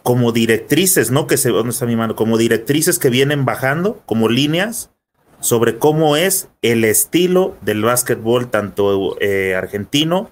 [0.04, 1.28] como directrices, ¿no?
[1.28, 2.16] Que se, ¿dónde está mi mano?
[2.16, 4.92] Como directrices que vienen bajando, como líneas
[5.40, 10.32] sobre cómo es el estilo del básquetbol tanto eh, argentino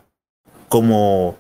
[0.70, 1.38] como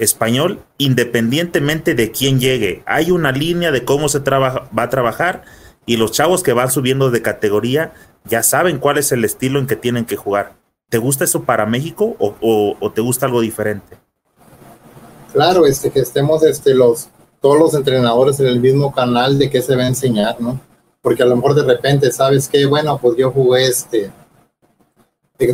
[0.00, 2.82] español, independientemente de quién llegue.
[2.86, 5.42] Hay una línea de cómo se trabaja, va a trabajar
[5.84, 7.92] y los chavos que van subiendo de categoría
[8.24, 10.54] ya saben cuál es el estilo en que tienen que jugar.
[10.88, 13.98] ¿Te gusta eso para México o, te gusta algo diferente?
[15.32, 17.08] Claro, este, que estemos este, los,
[17.40, 20.58] todos los entrenadores en el mismo canal de qué se va a enseñar, ¿no?
[21.02, 22.66] Porque a lo mejor de repente, ¿sabes qué?
[22.66, 24.10] Bueno, pues yo jugué este,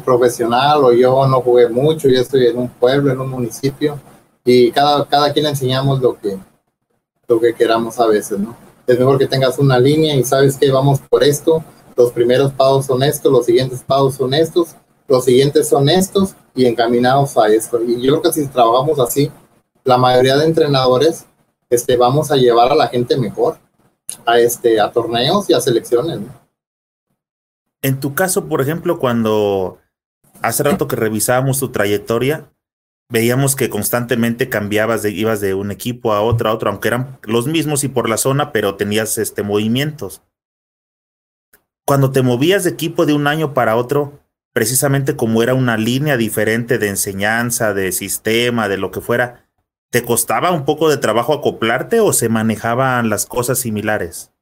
[0.05, 3.99] profesional o yo no jugué mucho, yo estoy en un pueblo, en un municipio
[4.47, 6.39] y cada, cada quien enseñamos lo que,
[7.27, 8.57] lo que queramos a veces, ¿no?
[8.87, 11.65] Es mejor que tengas una línea y sabes que vamos por esto,
[11.97, 14.77] los primeros pagos son estos, los siguientes pagos son estos,
[15.09, 17.83] los siguientes son estos y encaminados a esto.
[17.83, 19.33] Y yo creo que si trabajamos así,
[19.83, 21.27] la mayoría de entrenadores
[21.69, 23.59] este, vamos a llevar a la gente mejor
[24.25, 26.21] a, este, a torneos y a selecciones.
[27.83, 29.79] En tu caso, por ejemplo, cuando
[30.43, 32.49] hace rato que revisábamos tu trayectoria,
[33.09, 37.19] veíamos que constantemente cambiabas de, ibas de un equipo a otro, a otro, aunque eran
[37.23, 40.23] los mismos y por la zona, pero tenías este movimientos.
[41.85, 44.21] Cuando te movías de equipo de un año para otro,
[44.53, 49.49] precisamente como era una línea diferente de enseñanza, de sistema, de lo que fuera,
[49.91, 54.33] ¿te costaba un poco de trabajo acoplarte o se manejaban las cosas similares?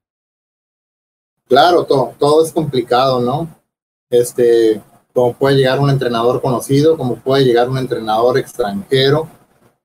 [1.47, 3.49] Claro, todo, todo es complicado, ¿no?
[4.09, 4.81] Este,
[5.15, 9.29] como puede llegar un entrenador conocido, como puede llegar un entrenador extranjero,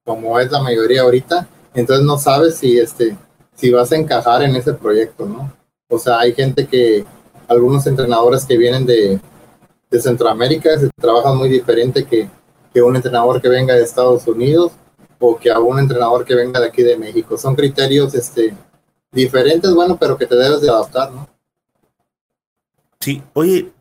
[0.04, 3.16] como es la mayoría ahorita, entonces no sabes si, este,
[3.54, 5.54] si vas a encajar en ese proyecto, ¿no?
[5.88, 7.06] O sea, hay gente que,
[7.48, 9.20] algunos entrenadores que vienen de,
[9.90, 12.30] de Centroamérica se trabajan muy diferente que,
[12.74, 14.72] que un entrenador que venga de Estados Unidos
[15.20, 17.38] o que a un entrenador que venga de aquí de México.
[17.38, 18.56] Son criterios este,
[19.12, 21.28] diferentes, bueno, pero que te debes de adaptar, ¿no?
[23.00, 23.72] Sí, oye,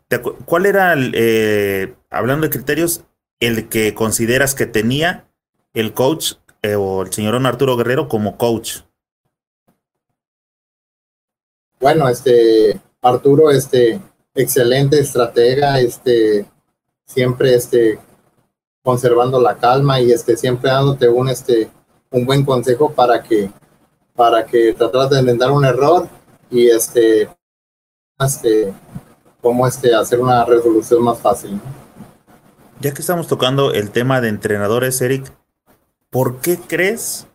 [0.45, 3.05] ¿Cuál era, el, eh, hablando de criterios,
[3.39, 5.29] el que consideras que tenía
[5.73, 6.33] el coach
[6.63, 8.79] eh, o el señor Arturo Guerrero como coach?
[11.79, 14.01] Bueno, este Arturo, este
[14.33, 16.45] excelente estratega, este
[17.05, 17.99] siempre este
[18.83, 21.69] conservando la calma y este siempre dándote un este
[22.11, 23.51] un buen consejo para que
[24.15, 26.07] para que tratas de enmendar un error
[26.51, 27.29] y este
[28.19, 28.73] este
[29.41, 31.59] cómo este, hacer una resolución más fácil.
[32.79, 35.31] Ya que estamos tocando el tema de entrenadores, Eric,
[36.09, 37.27] ¿por qué crees?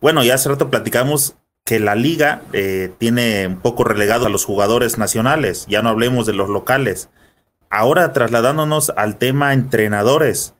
[0.00, 1.34] Bueno, ya hace rato platicamos
[1.64, 6.26] que la liga eh, tiene un poco relegado a los jugadores nacionales, ya no hablemos
[6.26, 7.10] de los locales.
[7.70, 10.54] Ahora trasladándonos al tema entrenadores,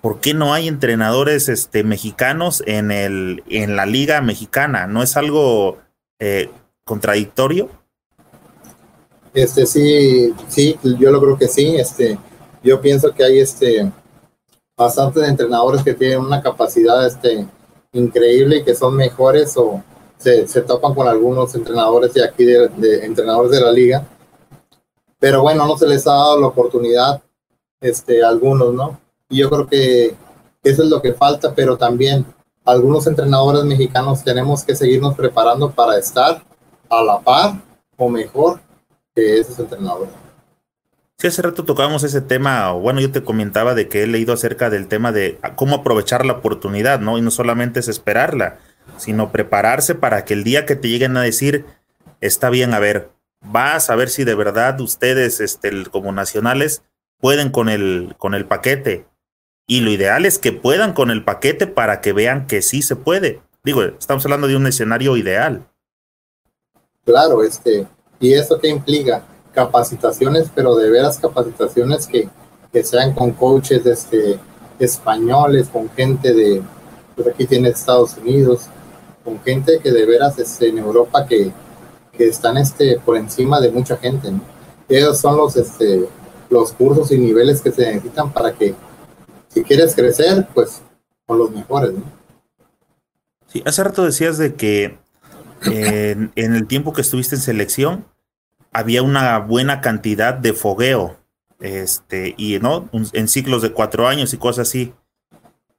[0.00, 4.86] ¿por qué no hay entrenadores este, mexicanos en, el, en la liga mexicana?
[4.86, 5.78] ¿No es algo
[6.20, 6.48] eh,
[6.84, 7.70] contradictorio?
[9.34, 11.76] Este sí, sí, yo lo creo que sí.
[11.76, 12.18] Este,
[12.62, 13.90] yo pienso que hay este
[14.76, 17.46] bastantes entrenadores que tienen una capacidad este
[17.92, 19.82] increíble y que son mejores o
[20.18, 24.06] se, se topan con algunos entrenadores de aquí de, entrenadores de la liga.
[25.18, 27.22] Pero bueno, no se les ha dado la oportunidad
[27.80, 29.00] este, algunos, ¿no?
[29.28, 30.14] Y yo creo que
[30.62, 32.26] eso es lo que falta, pero también
[32.64, 36.42] algunos entrenadores mexicanos tenemos que seguirnos preparando para estar
[36.88, 37.54] a la par
[37.96, 38.60] o mejor
[39.14, 40.08] que es entrenador.
[41.18, 44.70] Sí, hace rato tocábamos ese tema, bueno, yo te comentaba de que he leído acerca
[44.70, 47.16] del tema de cómo aprovechar la oportunidad, ¿no?
[47.16, 48.58] Y no solamente es esperarla,
[48.96, 51.64] sino prepararse para que el día que te lleguen a decir,
[52.20, 53.10] está bien, a ver,
[53.40, 56.82] vas a ver si de verdad ustedes, este, como nacionales,
[57.20, 59.06] pueden con el, con el paquete.
[59.68, 62.96] Y lo ideal es que puedan con el paquete para que vean que sí se
[62.96, 63.40] puede.
[63.62, 65.68] Digo, estamos hablando de un escenario ideal.
[67.04, 67.86] Claro, este,
[68.22, 69.24] ¿Y eso qué implica?
[69.52, 72.28] Capacitaciones, pero de veras capacitaciones que,
[72.72, 74.38] que sean con coaches este,
[74.78, 76.62] españoles, con gente de,
[77.16, 78.68] pues aquí tiene Estados Unidos,
[79.24, 81.50] con gente que de veras este, en Europa que,
[82.16, 84.30] que están este, por encima de mucha gente.
[84.30, 84.40] ¿no?
[84.88, 86.06] Esos son los, este,
[86.48, 88.72] los cursos y niveles que se necesitan para que
[89.48, 90.80] si quieres crecer, pues
[91.26, 91.90] con los mejores.
[93.48, 94.96] Sí, hace rato decías de que
[95.64, 98.06] en, en el tiempo que estuviste en selección,
[98.72, 101.18] había una buena cantidad de fogueo,
[101.60, 104.94] este, y no, en ciclos de cuatro años y cosas así.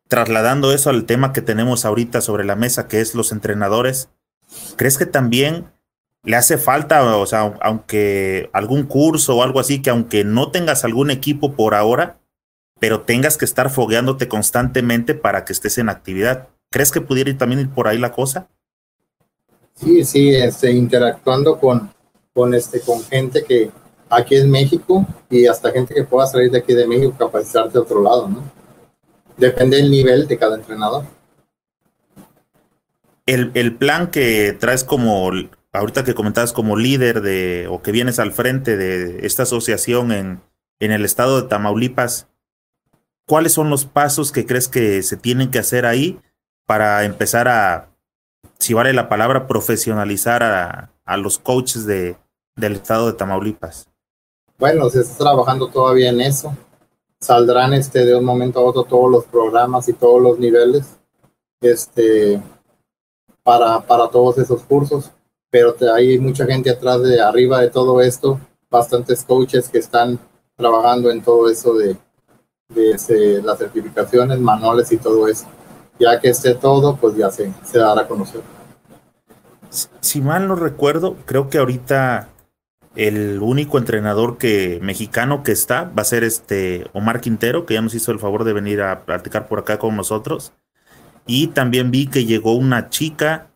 [0.08, 4.10] Trasladando eso al tema que tenemos ahorita sobre la mesa, que es los entrenadores,
[4.78, 5.66] ¿crees que también
[6.24, 10.86] le hace falta, o sea, aunque algún curso o algo así, que aunque no tengas
[10.86, 12.20] algún equipo por ahora,
[12.80, 16.48] pero tengas que estar fogueándote constantemente para que estés en actividad?
[16.70, 18.48] ¿Crees que pudiera ir también ir por ahí la cosa?
[19.76, 21.93] Sí, sí, este, interactuando con,
[22.34, 23.72] con, este, con gente que
[24.10, 27.80] aquí en México y hasta gente que pueda salir de aquí de México capacitarse de
[27.80, 28.44] otro lado, ¿no?
[29.38, 31.06] Depende del nivel de cada entrenador.
[33.26, 35.32] el, el, plan que traes como,
[35.72, 40.42] ahorita que comentabas como líder de, o que vienes al frente de esta asociación en,
[40.80, 42.28] en el estado de Tamaulipas,
[43.26, 46.20] ¿cuáles son los pasos que crees que se tienen que hacer ahí
[46.66, 47.90] para empezar a,
[48.60, 52.18] si vale la palabra, profesionalizar a, a los coaches de,
[52.56, 53.88] del estado de Tamaulipas?
[54.58, 56.56] Bueno, se está trabajando todavía en eso.
[57.20, 60.99] Saldrán este de un momento a otro todos los programas y todos los niveles
[61.62, 62.41] este,
[63.43, 65.12] para, para todos esos cursos,
[65.49, 68.39] pero hay mucha gente atrás de arriba de todo esto,
[68.70, 70.20] bastantes coaches que están
[70.56, 71.95] trabajando en todo eso de,
[72.70, 75.45] de las certificaciones, manuales y todo eso.
[75.99, 78.41] Ya que esté todo, pues ya se, se dará a conocer.
[80.01, 82.30] Si mal no recuerdo, creo que ahorita
[82.96, 87.82] el único entrenador que mexicano que está va a ser este Omar Quintero, que ya
[87.82, 90.54] nos hizo el favor de venir a practicar por acá con nosotros.
[91.26, 93.50] Y también vi que llegó una chica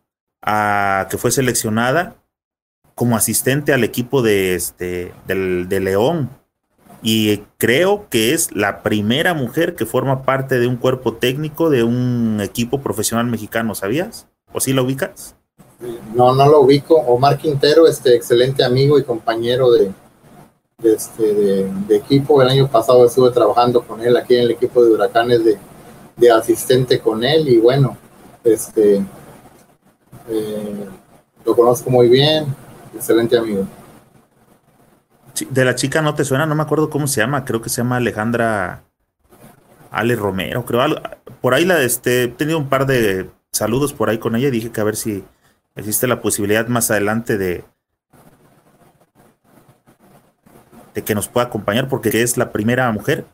[1.09, 2.15] que fue seleccionada
[2.95, 6.29] como asistente al equipo de, este, del, de León.
[7.03, 11.83] Y creo que es la primera mujer que forma parte de un cuerpo técnico de
[11.83, 14.27] un equipo profesional mexicano, ¿sabías?
[14.51, 15.35] ¿O sí la ubicas?
[16.17, 16.95] No, no lo ubico.
[16.95, 19.91] Omar Quintero, este excelente amigo y compañero de,
[20.83, 22.41] este, de, equipo.
[22.41, 25.59] El año pasado estuve trabajando con él aquí en el equipo de Huracanes de,
[26.15, 27.95] de asistente con él y bueno,
[28.43, 28.95] este,
[30.27, 30.85] eh,
[31.45, 32.47] lo conozco muy bien,
[32.95, 33.67] excelente amigo.
[35.51, 37.77] De la chica no te suena, no me acuerdo cómo se llama, creo que se
[37.77, 38.85] llama Alejandra
[39.91, 40.81] Ale Romero, creo.
[41.41, 44.51] Por ahí la este, he tenido un par de saludos por ahí con ella y
[44.51, 45.23] dije que a ver si
[45.77, 47.63] existe la posibilidad más adelante de,
[51.05, 53.25] que nos pueda acompañar porque es la primera mujer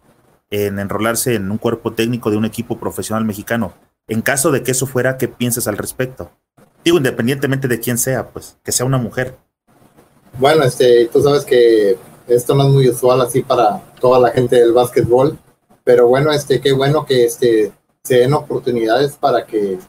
[0.50, 3.74] en enrolarse en un cuerpo técnico de un equipo profesional mexicano.
[4.08, 6.30] En caso de que eso fuera, ¿qué piensas al respecto?
[6.84, 9.38] Digo, independientemente de quién sea, pues, que sea una mujer.
[10.38, 14.58] Bueno, este, tú sabes que esto no es muy usual así para toda la gente
[14.58, 15.40] del básquetbol,
[15.86, 17.72] pero bueno, este, qué bueno que este,
[18.04, 19.80] se den oportunidades para que,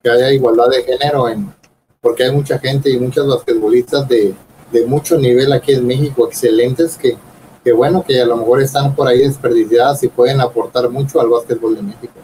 [0.00, 1.52] que haya igualdad de género en,
[2.00, 4.34] porque hay mucha gente y muchas basquetbolistas de,
[4.72, 7.16] de mucho nivel aquí en México, excelentes, que,
[7.64, 11.28] que bueno, que a lo mejor están por ahí desperdiciadas y pueden aportar mucho al
[11.28, 12.14] básquetbol de México.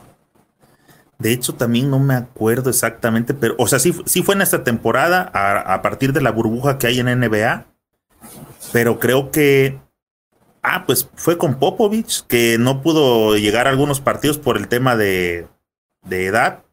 [1.18, 4.64] De hecho, también no me acuerdo exactamente, pero, o sea, sí, sí fue en esta
[4.64, 7.66] temporada, a, partir de la burbuja que hay en NBA,
[8.72, 9.78] pero creo que,
[10.62, 14.96] ah, pues fue con Popovich, que no pudo llegar a algunos partidos por el tema
[14.96, 15.46] de,
[16.04, 16.64] de edad,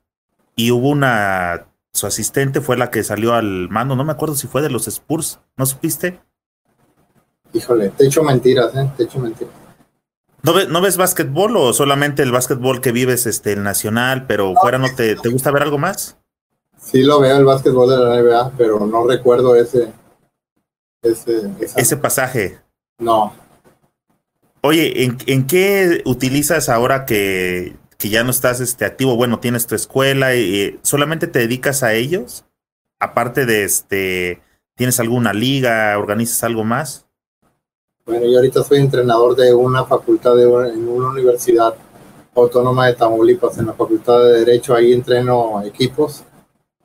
[0.55, 3.95] y hubo una su asistente fue la que salió al mando.
[3.95, 5.39] No me acuerdo si fue de los Spurs.
[5.57, 6.21] ¿No supiste?
[7.53, 8.89] Híjole, te echo mentiras, ¿eh?
[8.95, 9.53] Te echo mentiras.
[10.43, 14.53] ¿No, ves, ¿No ves básquetbol o solamente el básquetbol que vives, este, el nacional, pero
[14.55, 16.17] fuera no te, te gusta ver algo más?
[16.79, 19.91] Sí lo veo el básquetbol de la NBA, pero no recuerdo ese,
[21.01, 22.59] ese, ese pasaje.
[22.99, 23.33] No.
[24.61, 29.67] Oye, ¿en, ¿en qué utilizas ahora que que ya no estás este, activo, bueno, tienes
[29.67, 32.45] tu escuela y, solamente te dedicas a ellos,
[32.97, 34.41] aparte de este,
[34.75, 37.05] ¿tienes alguna liga, organizas algo más?
[38.05, 41.75] Bueno, yo ahorita soy entrenador de una facultad de en una universidad
[42.33, 46.23] autónoma de Tamaulipas, en la Facultad de Derecho, ahí entreno equipos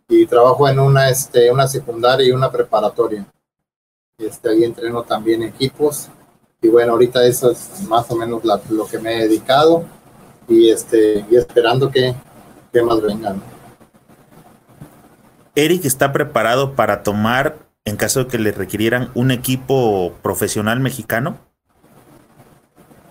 [0.08, 3.24] y trabajo en una, este, una secundaria y una preparatoria.
[4.18, 6.08] Este, ahí entreno también equipos
[6.60, 9.84] y bueno, ahorita eso es más o menos lo que me he dedicado
[10.48, 12.14] y, este, y esperando que,
[12.72, 13.42] que más vengan.
[15.54, 21.38] Eric está preparado para tomar, en caso de que le requirieran, un equipo profesional mexicano.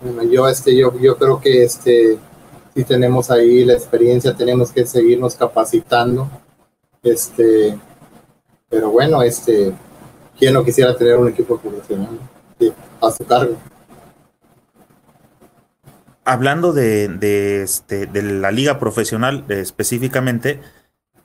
[0.02, 2.18] Bueno, yo, este, yo, yo creo que este,
[2.74, 6.28] si tenemos ahí la experiencia, tenemos que seguirnos capacitando.
[7.02, 7.78] Este,
[8.68, 9.72] pero bueno, este,
[10.38, 12.18] ¿quién no quisiera tener un equipo profesional
[13.00, 13.56] a su cargo?
[16.24, 20.60] Hablando de, este, de la liga profesional eh, específicamente,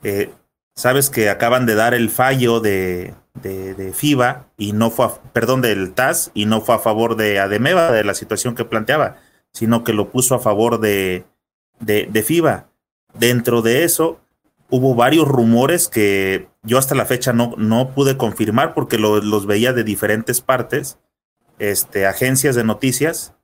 [0.02, 0.30] eh,
[0.74, 5.62] sabes que acaban de dar el fallo de, de, FIBA y no fue, a, perdón,
[5.62, 9.16] del TAS y no fue a favor de Ademeva, de la situación que planteaba,
[9.52, 11.24] sino que lo puso a favor de,
[11.80, 12.68] de FIBA.
[13.14, 14.20] Dentro de eso,
[14.70, 19.46] hubo varios rumores que yo hasta la fecha no, no pude confirmar porque lo, los
[19.46, 20.98] veía de diferentes partes,
[21.58, 23.34] este, agencias de noticias,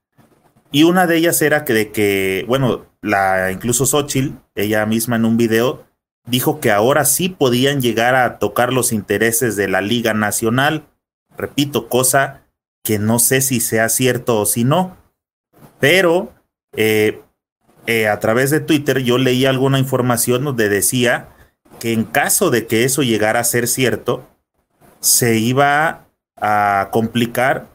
[0.77, 5.25] y una de ellas era que de que, bueno, la incluso Xochitl, ella misma en
[5.25, 5.87] un video,
[6.27, 10.85] dijo que ahora sí podían llegar a tocar los intereses de la Liga Nacional.
[11.35, 12.43] Repito, cosa
[12.83, 14.99] que no sé si sea cierto o si no.
[15.81, 16.35] Pero
[16.77, 17.23] eh,
[17.87, 21.31] eh, a través de Twitter yo leí alguna información donde decía
[21.81, 24.29] que en caso de que eso llegara a ser cierto,
[25.01, 26.05] se iba
[26.37, 27.67] a complicar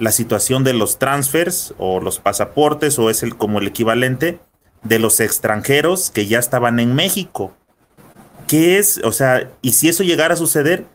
[0.00, 4.40] la situación de los transfers o los pasaportes o es el como el equivalente
[4.82, 7.54] de los extranjeros que ya estaban en México.
[8.48, 8.98] ¿Qué es?
[9.04, 10.86] O sea, y si eso llegara a suceder,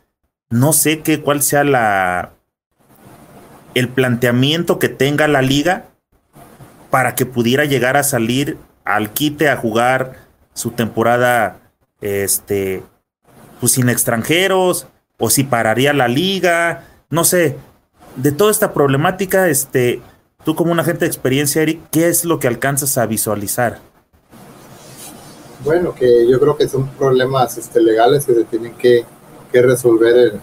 [0.49, 2.31] no sé qué cuál sea la
[3.75, 5.85] el planteamiento que tenga la liga
[6.89, 10.15] para que pudiera llegar a salir al quite a jugar
[10.55, 11.59] su temporada
[12.01, 12.81] este
[13.59, 14.87] pues sin extranjeros
[15.19, 17.57] o si pararía la liga, no sé,
[18.15, 20.01] de toda esta problemática, este,
[20.43, 23.79] tú como un agente de experiencia, Eric, ¿qué es lo que alcanzas a visualizar?
[25.63, 29.05] Bueno, que yo creo que son problemas este, legales que se tienen que,
[29.53, 30.33] resolver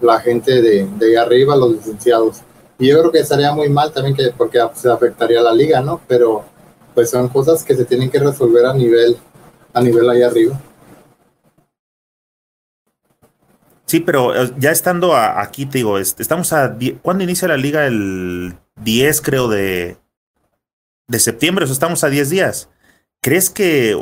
[0.00, 2.42] la gente de, de arriba, los licenciados.
[2.78, 5.80] Y yo creo que estaría muy mal también que porque se afectaría a la liga,
[5.80, 6.00] ¿no?
[6.06, 6.44] Pero
[6.94, 9.16] pues son cosas que se tienen que resolver a nivel,
[9.74, 10.56] a nivel ahí arriba.
[13.88, 16.76] Sí, pero eh, ya estando aquí, te digo, estamos a...
[17.00, 17.86] ¿Cuándo inicia la liga?
[17.86, 19.96] El 10, creo, de,
[21.06, 22.68] de septiembre, o sea, estamos a 10 días.
[23.22, 23.96] ¿Crees que...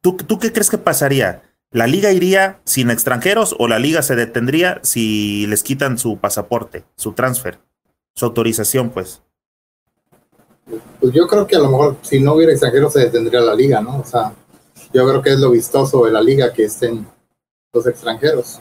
[0.00, 1.42] ¿tú, ¿Tú qué crees que pasaría?
[1.72, 6.84] ¿La liga iría sin extranjeros o la liga se detendría si les quitan su pasaporte,
[6.94, 7.58] su transfer,
[8.14, 9.22] su autorización, pues?
[11.00, 13.80] Pues yo creo que a lo mejor si no hubiera extranjeros se detendría la liga,
[13.80, 13.98] ¿no?
[13.98, 14.32] O sea,
[14.92, 17.04] yo creo que es lo vistoso de la liga que estén
[17.72, 18.60] los extranjeros.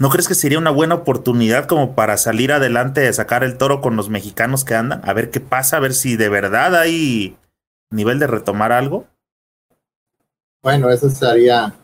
[0.00, 3.82] ¿No crees que sería una buena oportunidad como para salir adelante de sacar el toro
[3.82, 5.02] con los mexicanos que andan?
[5.04, 7.36] A ver qué pasa, a ver si de verdad hay
[7.90, 9.04] nivel de retomar algo.
[10.62, 11.74] Bueno, eso estaría,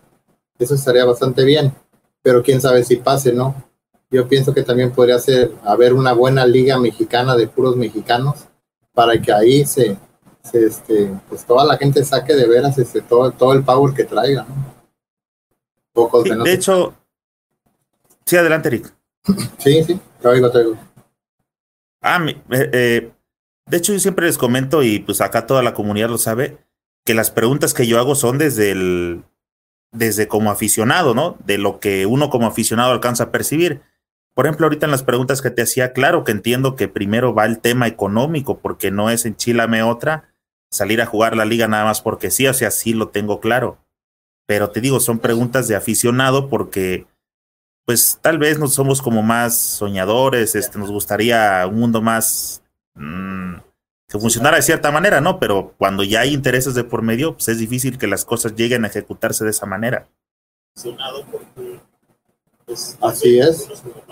[0.59, 1.75] eso estaría bastante bien,
[2.23, 3.55] pero quién sabe si pase, ¿no?
[4.11, 8.47] Yo pienso que también podría ser haber una buena liga mexicana de puros mexicanos
[8.95, 9.99] para que ahí se,
[10.55, 14.47] este, pues toda la gente saque de veras este, todo, todo el power que traiga,
[14.49, 14.75] ¿no?
[16.45, 16.95] de hecho,
[18.27, 18.93] Sí, adelante, Eric.
[19.59, 20.77] Sí, sí, te oigo, te oigo.
[22.03, 23.13] Ah, eh, eh,
[23.67, 26.59] de hecho, yo siempre les comento, y pues acá toda la comunidad lo sabe,
[27.05, 29.23] que las preguntas que yo hago son desde el,
[29.93, 31.37] desde como aficionado, ¿no?
[31.45, 33.83] De lo que uno como aficionado alcanza a percibir.
[34.35, 37.47] Por ejemplo, ahorita en las preguntas que te hacía, claro que entiendo que primero va
[37.47, 40.29] el tema económico, porque no es enchilame otra,
[40.71, 43.79] salir a jugar la liga nada más porque sí, o sea, sí lo tengo claro.
[44.47, 47.07] Pero te digo, son preguntas de aficionado porque
[47.87, 52.61] pues tal vez nos somos como más soñadores, este, nos gustaría un mundo más
[52.95, 53.55] mm,
[54.09, 55.39] que funcionara de cierta manera, ¿no?
[55.39, 58.85] Pero cuando ya hay intereses de por medio, pues es difícil que las cosas lleguen
[58.85, 60.09] a ejecutarse de esa manera.
[62.65, 63.69] Pues, Así es.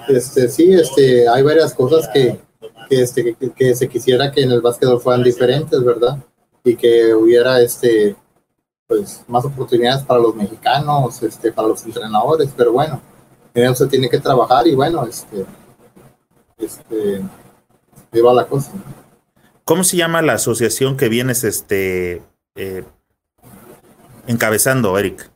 [0.06, 2.38] Este, sí, este, hay varias cosas que,
[2.88, 6.18] que, este, que, se quisiera que en el básquetbol fueran diferentes, ¿verdad?
[6.62, 8.14] Y que hubiera este,
[8.86, 13.13] pues, más oportunidades para los mexicanos, este, para los entrenadores, pero bueno
[13.54, 15.46] en eso se tiene que trabajar y bueno, este,
[16.58, 17.22] este,
[18.20, 18.72] va la cosa.
[19.64, 22.20] ¿Cómo se llama la asociación que vienes este,
[22.56, 22.84] eh,
[24.26, 25.30] encabezando, Eric?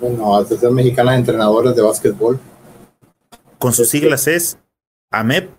[0.00, 2.38] Bueno, Asociación Mexicana de Entrenadores de Básquetbol.
[3.58, 4.58] Con sus siglas es
[5.10, 5.50] AMEP.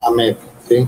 [0.00, 0.38] AMEP,
[0.68, 0.86] sí.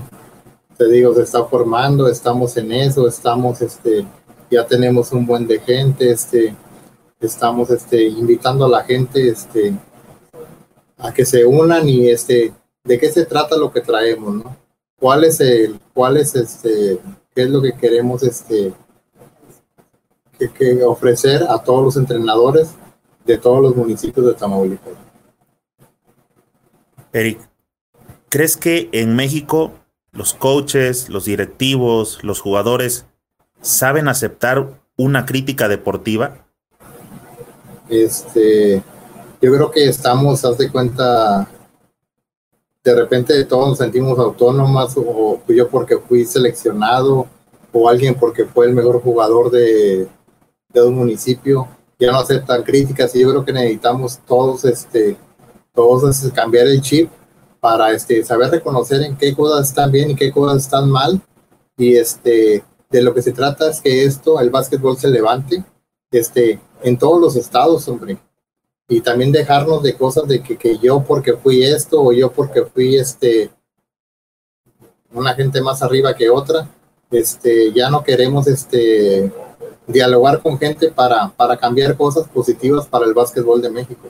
[0.77, 4.05] Te digo, se está formando, estamos en eso, estamos, este,
[4.49, 6.55] ya tenemos un buen de gente, este,
[7.27, 9.73] estamos este, invitando a la gente este,
[10.97, 14.57] a que se unan y este, de qué se trata lo que traemos, ¿no?
[14.99, 16.99] ¿Cuál es el, cuál es este,
[17.35, 18.73] qué es lo que queremos este,
[20.37, 22.71] que, ofrecer a todos los entrenadores
[23.25, 24.93] de todos los municipios de Tamaulipas?
[27.11, 27.39] Eric,
[28.29, 29.73] ¿crees que en México
[30.11, 33.05] los coaches, los directivos, los jugadores
[33.61, 36.42] saben aceptar una crítica deportiva?
[37.89, 38.81] Este,
[39.41, 41.47] yo creo que estamos, haz de cuenta,
[42.83, 47.27] de repente todos nos sentimos autónomas, o yo porque fui seleccionado,
[47.71, 50.07] o alguien porque fue el mejor jugador de,
[50.69, 51.67] de un municipio,
[51.99, 55.17] ya no aceptan críticas, y yo creo que necesitamos todos, este,
[55.73, 57.09] todos este, cambiar el chip
[57.59, 61.21] para este, saber reconocer en qué cosas están bien y qué cosas están mal,
[61.77, 65.63] y este, de lo que se trata es que esto, el básquetbol se levante,
[66.13, 68.17] este, en todos los estados, hombre.
[68.87, 72.63] Y también dejarnos de cosas de que, que yo porque fui esto o yo porque
[72.63, 73.49] fui este
[75.13, 76.67] una gente más arriba que otra,
[77.11, 79.31] este, ya no queremos este
[79.85, 84.07] dialogar con gente para, para cambiar cosas positivas para el básquetbol de México.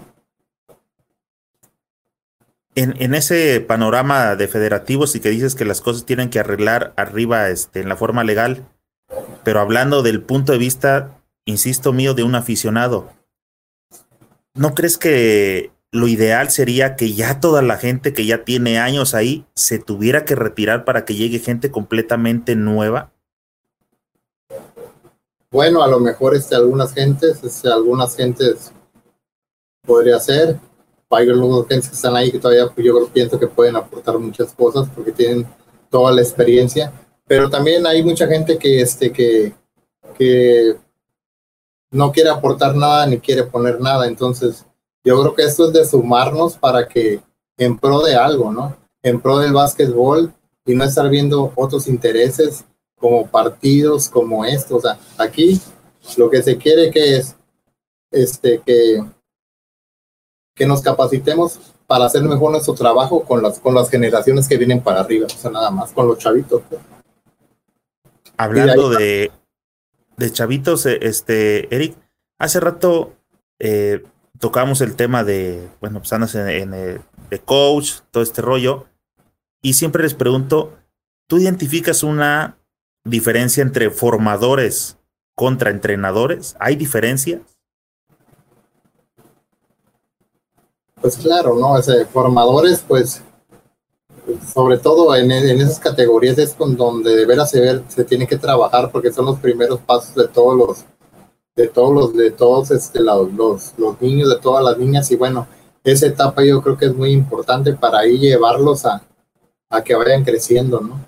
[2.76, 6.94] En, en, ese panorama de federativos y que dices que las cosas tienen que arreglar
[6.96, 8.66] arriba este, en la forma legal,
[9.44, 13.10] pero hablando del punto de vista insisto mío, de un aficionado.
[14.56, 19.14] ¿No crees que lo ideal sería que ya toda la gente que ya tiene años
[19.14, 23.12] ahí se tuviera que retirar para que llegue gente completamente nueva?
[25.52, 28.72] Bueno, a lo mejor este, algunas gentes, este, algunas gentes
[29.86, 30.58] podría ser.
[31.12, 34.52] Hay algunos gentes que están ahí que todavía pues, yo pienso que pueden aportar muchas
[34.54, 35.46] cosas porque tienen
[35.92, 36.92] toda la experiencia.
[37.28, 39.54] Pero también hay mucha gente que, este, que,
[40.18, 40.76] que
[41.94, 44.08] no quiere aportar nada ni quiere poner nada.
[44.08, 44.66] Entonces,
[45.04, 47.22] yo creo que esto es de sumarnos para que
[47.58, 48.76] en pro de algo, ¿no?
[49.02, 50.34] En pro del básquetbol
[50.66, 52.66] y no estar viendo otros intereses
[52.98, 54.78] como partidos como estos.
[54.78, 55.62] O sea, aquí
[56.18, 57.36] lo que se quiere que es
[58.12, 59.04] este que
[60.56, 64.82] que nos capacitemos para hacer mejor nuestro trabajo con las con las generaciones que vienen
[64.82, 66.62] para arriba, o sea, nada más con los chavitos.
[66.70, 66.82] Pues.
[68.38, 69.32] Hablando de, de,
[70.32, 71.96] chavitos, eh, este Eric,
[72.40, 73.14] hace rato
[73.60, 74.04] eh,
[74.40, 78.86] tocamos el tema de, bueno, pues andas en, el, de coach, todo este rollo,
[79.62, 80.74] y siempre les pregunto,
[81.28, 82.58] ¿tú identificas una
[83.06, 84.98] diferencia entre formadores
[85.36, 86.56] contra entrenadores?
[86.60, 87.42] ¿Hay diferencias?
[91.02, 91.78] Pues claro, ¿no?
[91.78, 93.22] Ese, formadores, pues,
[94.52, 98.38] sobre todo en, en, esas categorías es con donde de veras se, se tiene que
[98.38, 100.86] trabajar porque son los primeros pasos de todos los
[101.56, 105.48] de todos los, de todos este, los, los, niños, de todas las niñas, y bueno,
[105.84, 109.04] esa etapa yo creo que es muy importante para ahí llevarlos a,
[109.70, 111.06] a que vayan creciendo, ¿no?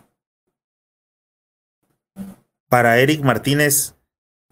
[2.69, 3.95] Para Eric Martínez,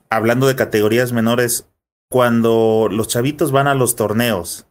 [0.09, 1.67] hablando de categorías menores,
[2.09, 4.67] cuando los chavitos van a los torneos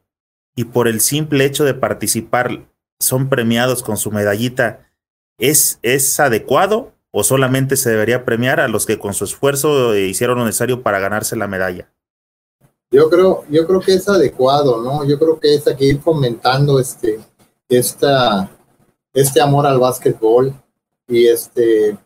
[0.55, 2.67] y por el simple hecho de participar
[3.03, 4.87] son premiados con su medallita,
[5.39, 10.39] ¿es, es adecuado o solamente se debería premiar a los que con su esfuerzo hicieron
[10.39, 11.93] lo necesario para ganarse la medalla?
[12.91, 15.05] Yo creo, yo creo que es adecuado, ¿no?
[15.05, 17.21] Yo creo que es aquí fomentando este,
[17.69, 18.51] esta,
[19.13, 20.55] este amor al básquetbol
[21.09, 21.97] y este,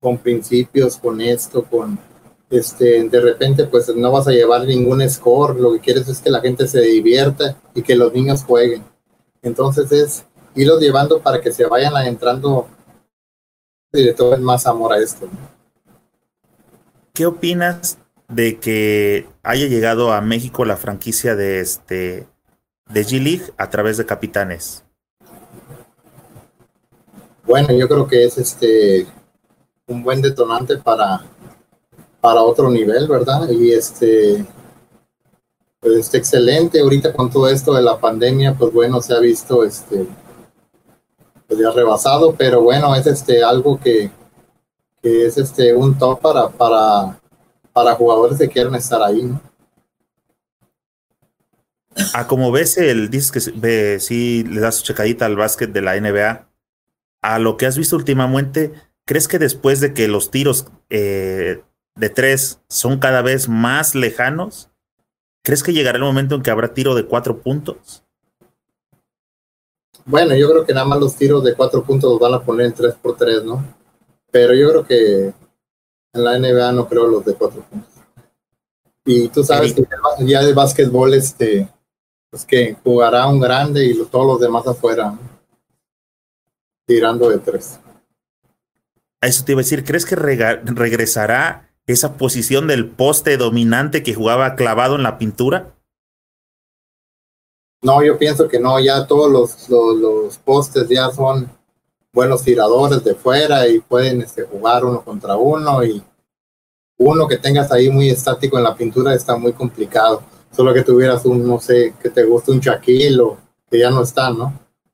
[0.00, 1.98] con principios, con esto, con
[2.50, 6.30] este, de repente pues no vas a llevar ningún score, lo que quieres es que
[6.30, 8.84] la gente se divierta y que los niños jueguen.
[9.42, 10.24] Entonces es
[10.54, 12.68] irlos llevando para que se vayan entrando
[13.92, 15.28] y de todo más amor a esto.
[17.12, 17.98] ¿Qué opinas
[18.28, 22.26] de que haya llegado a México la franquicia de este
[22.88, 24.84] de G League a través de Capitanes?
[27.44, 29.06] Bueno, yo creo que es este
[29.86, 31.22] un buen detonante para
[32.20, 33.50] para otro nivel, ¿verdad?
[33.50, 34.46] Y este
[35.80, 39.64] pues este excelente ahorita con todo esto de la pandemia, pues bueno, se ha visto
[39.64, 40.06] este
[41.58, 44.10] ya rebasado, pero bueno, es este algo que,
[45.02, 47.20] que es este un top para, para,
[47.72, 49.40] para jugadores que quieren estar ahí, ¿no?
[52.14, 55.98] Ah, como ves, el dices que ve, sí le das checadita al básquet de la
[55.98, 56.48] NBA.
[57.22, 58.72] A lo que has visto últimamente,
[59.04, 61.62] ¿crees que después de que los tiros eh,
[61.94, 64.70] de tres son cada vez más lejanos,
[65.44, 68.04] ¿crees que llegará el momento en que habrá tiro de cuatro puntos?
[70.04, 72.66] Bueno, yo creo que nada más los tiros de cuatro puntos los van a poner
[72.66, 73.64] en 3 por 3 ¿no?
[74.30, 75.32] Pero yo creo que
[76.14, 77.90] en la NBA no creo los de cuatro puntos.
[79.04, 79.84] Y tú sabes que
[80.20, 81.68] ya de básquetbol, este,
[82.30, 85.18] pues que jugará un grande y todos los demás afuera,
[86.86, 87.78] tirando de tres.
[89.20, 94.14] A eso te iba a decir, ¿crees que regresará esa posición del poste dominante que
[94.14, 95.74] jugaba clavado en la pintura?
[97.82, 101.50] No, yo pienso que no, ya todos los, los, postes ya son
[102.12, 106.00] buenos tiradores de fuera y pueden este, jugar uno contra uno y
[106.98, 110.22] uno que tengas ahí muy estático en la pintura está muy complicado.
[110.52, 113.38] Solo que tuvieras un, no sé, que te guste un chaquilo,
[113.68, 114.52] que ya no está, ¿no?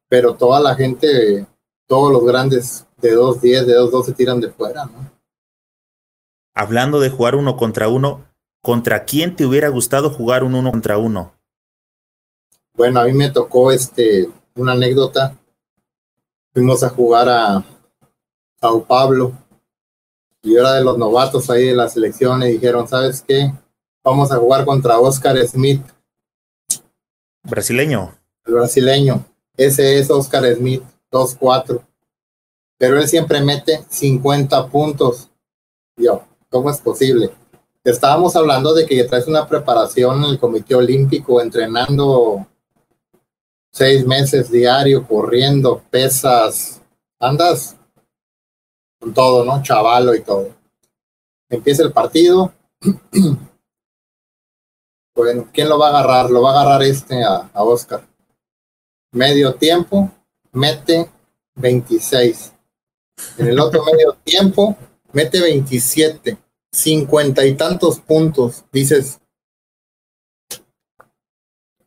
[0.09, 1.47] Pero toda la gente,
[1.87, 5.11] todos los grandes de 2-10, de 2-2 se tiran de fuera, ¿no?
[6.55, 8.25] Hablando de jugar uno contra uno,
[8.63, 11.38] ¿contra quién te hubiera gustado jugar un uno contra uno?
[12.79, 15.37] Bueno, a mí me tocó este, una anécdota.
[16.53, 17.65] Fuimos a jugar a
[18.61, 19.33] Sao Pablo
[20.43, 23.53] y era de los novatos ahí de la selección y dijeron, ¿sabes qué?
[24.05, 25.83] Vamos a jugar contra Oscar Smith.
[27.43, 28.15] Brasileño.
[28.47, 29.25] El brasileño.
[29.57, 31.85] Ese es Oscar Smith, 2-4.
[32.79, 35.29] Pero él siempre mete 50 puntos.
[35.97, 37.33] Yo, ¿cómo es posible?
[37.83, 42.47] Estábamos hablando de que traes una preparación en el Comité Olímpico entrenando
[43.79, 46.83] seis meses diario corriendo, pesas,
[47.21, 47.77] andas
[49.01, 49.63] con todo, ¿no?
[49.63, 50.55] Chavalo y todo.
[51.49, 52.53] Empieza el partido
[55.15, 56.31] Bueno, ¿quién lo va a agarrar?
[56.31, 58.07] Lo va a agarrar este a, a Oscar.
[59.11, 60.13] Medio tiempo,
[60.53, 61.11] mete
[61.57, 62.53] 26.
[63.39, 64.77] En el otro medio tiempo,
[65.13, 66.39] mete 27.
[66.71, 68.65] Cincuenta y tantos puntos.
[68.71, 69.21] Dices,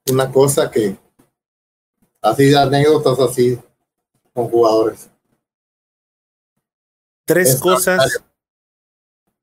[0.10, 0.98] una cosa que,
[2.22, 3.60] así de anécdotas así
[4.34, 5.10] con jugadores.
[7.26, 8.24] Tres cosas,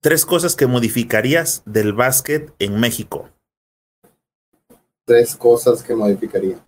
[0.01, 3.29] tres cosas que modificarías del básquet en México.
[5.05, 6.59] Tres cosas que modificaría.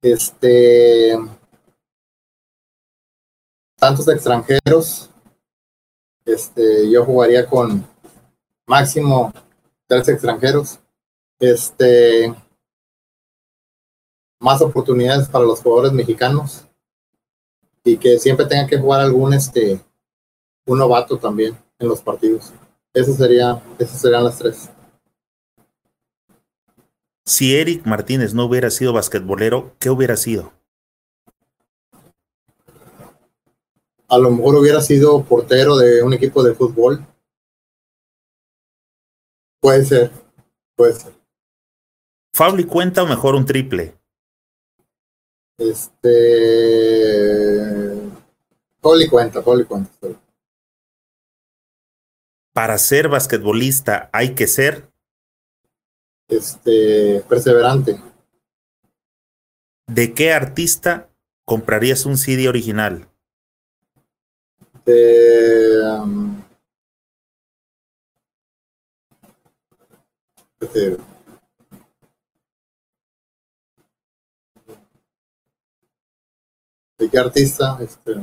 [0.00, 1.18] Este,
[3.76, 5.10] tantos extranjeros.
[6.24, 7.86] Este, yo jugaría con
[8.66, 9.32] máximo
[9.86, 10.78] tres extranjeros.
[11.38, 12.34] Este,
[14.42, 16.64] más oportunidades para los jugadores mexicanos
[17.84, 19.80] y que siempre tengan que jugar algún este
[20.66, 22.52] un novato también en los partidos.
[22.92, 24.68] Eso sería, esas serían las tres.
[27.24, 30.52] Si Eric Martínez no hubiera sido basquetbolero, ¿qué hubiera sido?
[34.08, 37.06] A lo mejor hubiera sido portero de un equipo de fútbol.
[39.60, 40.10] Puede ser,
[40.76, 41.12] puede ser.
[42.34, 44.01] ¿Fabli cuenta o mejor un triple?
[45.62, 46.10] Este.
[48.80, 49.90] Fabli cuenta, Fabli cuenta.
[52.52, 54.90] Para ser basquetbolista hay que ser.
[56.28, 57.24] Este.
[57.28, 58.00] Perseverante.
[59.86, 61.08] ¿De qué artista
[61.44, 63.08] comprarías un CD original?
[64.84, 65.80] De.
[65.80, 66.42] Um,
[77.02, 77.78] ¿De qué artista?
[77.80, 78.14] Este,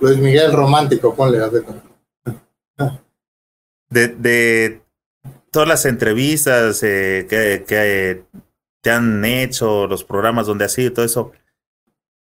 [0.00, 1.44] Luis Miguel Romántico, ponle.
[1.44, 1.62] Hace
[3.90, 4.82] de, de
[5.50, 8.24] todas las entrevistas eh, que, que
[8.80, 11.32] te han hecho, los programas donde has ido y todo eso,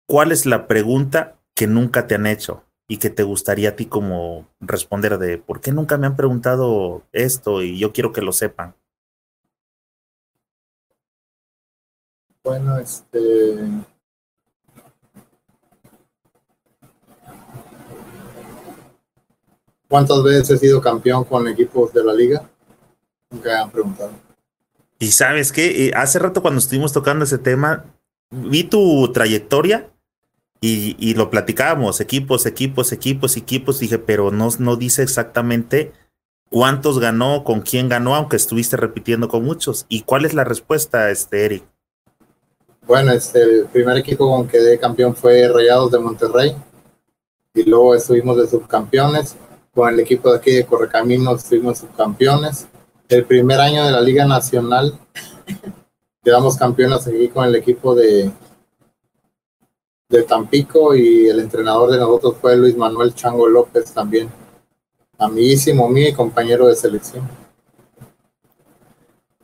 [0.05, 3.85] ¿cuál es la pregunta que nunca te han hecho y que te gustaría a ti
[3.85, 8.33] como responder de por qué nunca me han preguntado esto y yo quiero que lo
[8.33, 8.75] sepan?
[12.43, 13.57] Bueno, este.
[19.87, 22.49] ¿Cuántas veces he sido campeón con equipos de la liga?
[23.29, 24.11] Nunca han preguntado.
[24.99, 27.85] Y sabes qué, Eh, hace rato cuando estuvimos tocando ese tema,
[28.29, 29.89] vi tu trayectoria
[30.59, 35.93] y, y lo platicábamos, equipos, equipos, equipos, equipos, dije, pero no, no dice exactamente
[36.49, 39.85] cuántos ganó, con quién ganó, aunque estuviste repitiendo con muchos.
[39.87, 41.72] ¿Y cuál es la respuesta, este Eric?
[42.85, 46.55] Bueno, este, el primer equipo con que quedé campeón fue Rayados de Monterrey.
[47.53, 49.35] Y luego estuvimos de subcampeones.
[49.73, 52.67] Con el equipo de aquí de Correcaminos estuvimos subcampeones.
[53.07, 54.99] El primer año de la Liga Nacional
[56.23, 58.31] quedamos campeones aquí con el equipo de,
[60.09, 64.29] de Tampico y el entrenador de nosotros fue Luis Manuel Chango López también.
[65.17, 67.27] Amiguísimo mío y compañero de selección.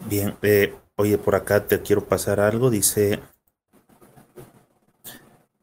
[0.08, 3.22] Bien, eh, oye, por acá te quiero pasar algo, dice...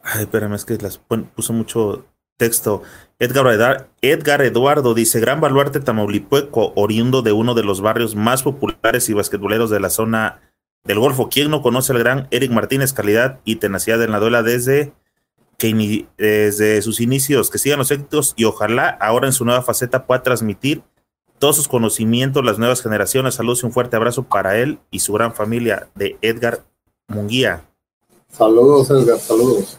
[0.01, 2.07] Ay, espérame, es que las puso mucho
[2.39, 2.83] texto.
[3.19, 9.11] Edgar, Edgar Eduardo dice, gran baluarte tamaulipeco, oriundo de uno de los barrios más populares
[9.11, 10.41] y basquetboleros de la zona
[10.85, 11.29] del Golfo.
[11.29, 14.95] ¿Quién no conoce al gran Eric Martínez, calidad y tenacidad en la duela desde,
[15.59, 17.51] que desde sus inicios?
[17.51, 20.83] Que sigan los éxitos y ojalá ahora en su nueva faceta pueda transmitir
[21.39, 23.35] todos sus conocimientos, las nuevas generaciones.
[23.35, 26.65] Saludos y un fuerte abrazo para él y su gran familia de Edgar
[27.09, 27.63] Munguía.
[28.29, 29.79] Saludos, Edgar, saludos.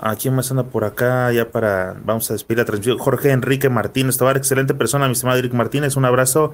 [0.00, 1.32] ¿A quién más anda por acá?
[1.32, 2.98] Ya para, vamos a despedir la transmisión.
[2.98, 6.52] Jorge Enrique Martínez, Tobar, excelente persona, mi estimado Eric Martínez, un abrazo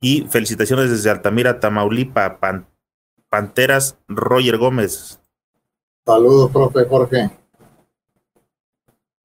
[0.00, 2.66] y felicitaciones desde Altamira, Tamaulipa, Pan-
[3.28, 5.20] Panteras, Roger Gómez.
[6.04, 7.30] Saludos, profe Jorge.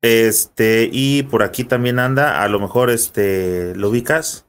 [0.01, 4.45] Este, y por aquí también anda, a lo mejor este, lo ubicas,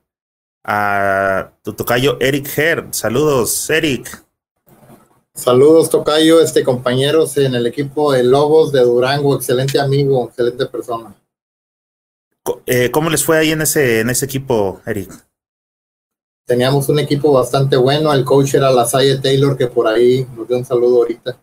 [0.65, 2.89] a tu tocayo Eric Her.
[2.91, 4.27] Saludos, Eric.
[5.37, 11.15] Saludos, Tocayo, este compañeros en el equipo de Lobos de Durango, excelente amigo, excelente persona.
[12.65, 15.13] Eh, ¿Cómo les fue ahí en ese, en ese equipo, Eric?
[16.47, 20.49] Teníamos un equipo bastante bueno, el coach era la Salle Taylor, que por ahí nos
[20.49, 21.39] dio un saludo ahorita.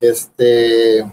[0.00, 1.04] Este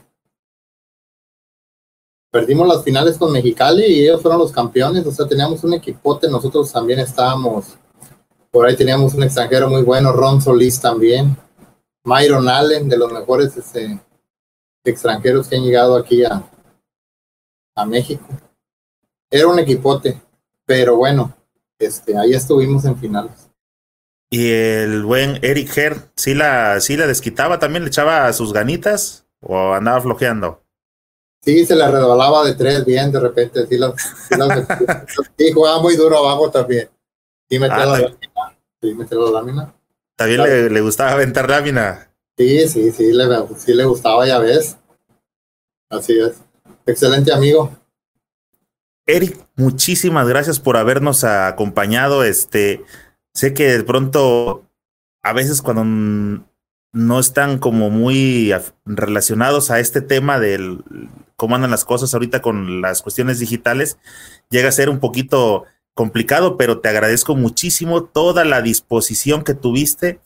[2.31, 6.29] perdimos las finales con Mexicali y ellos fueron los campeones, o sea, teníamos un equipote,
[6.29, 7.77] nosotros también estábamos,
[8.51, 11.35] por ahí teníamos un extranjero muy bueno, Ron Solís también,
[12.03, 13.99] Myron Allen, de los mejores este,
[14.83, 16.43] extranjeros que han llegado aquí a,
[17.75, 18.25] a México.
[19.31, 20.21] Era un equipote,
[20.65, 21.35] pero bueno,
[21.77, 23.49] este, ahí estuvimos en finales.
[24.31, 27.83] Y el buen Eric Herr, ¿sí la, ¿sí la desquitaba también?
[27.83, 30.63] ¿Le echaba sus ganitas o andaba flojeando?
[31.41, 33.65] Sí, se le redolaba de tres bien de repente.
[33.67, 33.77] Sí,
[35.37, 36.89] sí, jugaba muy duro abajo también.
[37.49, 38.57] Sí, metía ah, la lámina.
[38.81, 39.73] Sí, metía la lámina.
[40.15, 42.11] ¿También le, le, gustaba aventar lámina?
[42.37, 43.25] Sí, sí, sí le,
[43.57, 44.77] sí le gustaba, ya ves.
[45.89, 46.41] Así es.
[46.85, 47.71] Excelente amigo.
[49.05, 52.23] Eric, muchísimas gracias por habernos acompañado.
[52.23, 52.83] Este,
[53.33, 54.65] sé que de pronto,
[55.23, 56.45] a veces cuando
[56.91, 58.53] no están como muy
[58.85, 60.83] relacionados a este tema del
[61.35, 63.97] cómo andan las cosas ahorita con las cuestiones digitales,
[64.49, 70.19] llega a ser un poquito complicado, pero te agradezco muchísimo toda la disposición que tuviste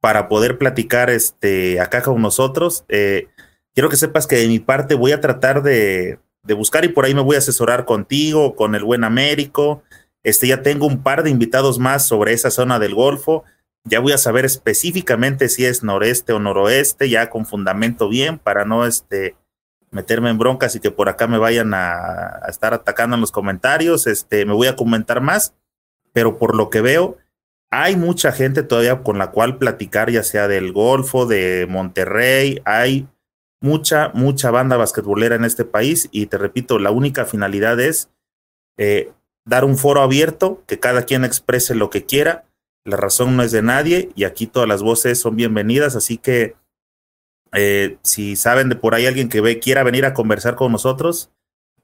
[0.00, 2.84] para poder platicar este, acá con nosotros.
[2.88, 3.28] Eh,
[3.74, 7.04] quiero que sepas que de mi parte voy a tratar de, de, buscar y por
[7.04, 9.82] ahí me voy a asesorar contigo, con el buen Américo.
[10.22, 13.44] Este, ya tengo un par de invitados más sobre esa zona del Golfo.
[13.88, 18.64] Ya voy a saber específicamente si es noreste o noroeste, ya con fundamento bien, para
[18.64, 19.36] no este,
[19.90, 24.06] meterme en broncas y que por acá me vayan a, estar atacando en los comentarios.
[24.06, 25.54] Este, me voy a comentar más,
[26.12, 27.16] pero por lo que veo,
[27.70, 33.08] hay mucha gente todavía con la cual platicar, ya sea del Golfo, de Monterrey, hay
[33.60, 38.10] mucha, mucha banda basquetbolera en este país y te repito, la única finalidad es
[38.76, 39.12] eh,
[39.44, 42.44] dar un foro abierto, que cada quien exprese lo que quiera,
[42.88, 46.56] la razón no es de nadie y aquí todas las voces son bienvenidas, así que
[47.52, 51.30] eh, si saben de por ahí alguien que ve, quiera venir a conversar con nosotros,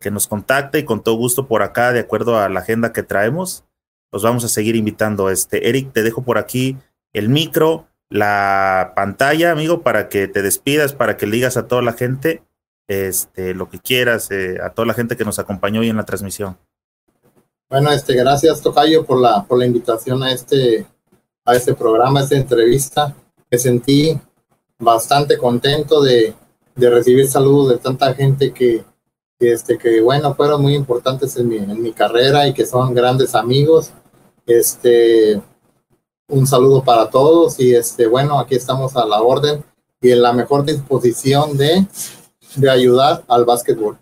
[0.01, 3.03] que nos contacte y con todo gusto por acá, de acuerdo a la agenda que
[3.03, 3.65] traemos,
[4.13, 5.31] los vamos a seguir invitando.
[5.31, 6.77] Este, Eric, te dejo por aquí
[7.13, 11.83] el micro, la pantalla, amigo, para que te despidas, para que le digas a toda
[11.83, 12.43] la gente
[12.89, 16.05] este, lo que quieras, eh, a toda la gente que nos acompañó hoy en la
[16.05, 16.59] transmisión.
[17.69, 20.87] Bueno, este, gracias Tocayo por la, por la invitación a este,
[21.45, 23.15] a este programa, a esta entrevista.
[23.51, 24.19] Me sentí
[24.79, 26.35] bastante contento de,
[26.75, 28.85] de recibir saludos de tanta gente que,
[29.39, 33.35] este, que, bueno, fueron muy importantes en mi, en mi carrera y que son grandes
[33.35, 33.91] amigos.
[34.47, 35.41] Este,
[36.29, 39.65] un saludo para todos y este, bueno, aquí estamos a la orden
[40.01, 41.87] y en la mejor disposición de,
[42.57, 43.99] de ayudar al básquetbol.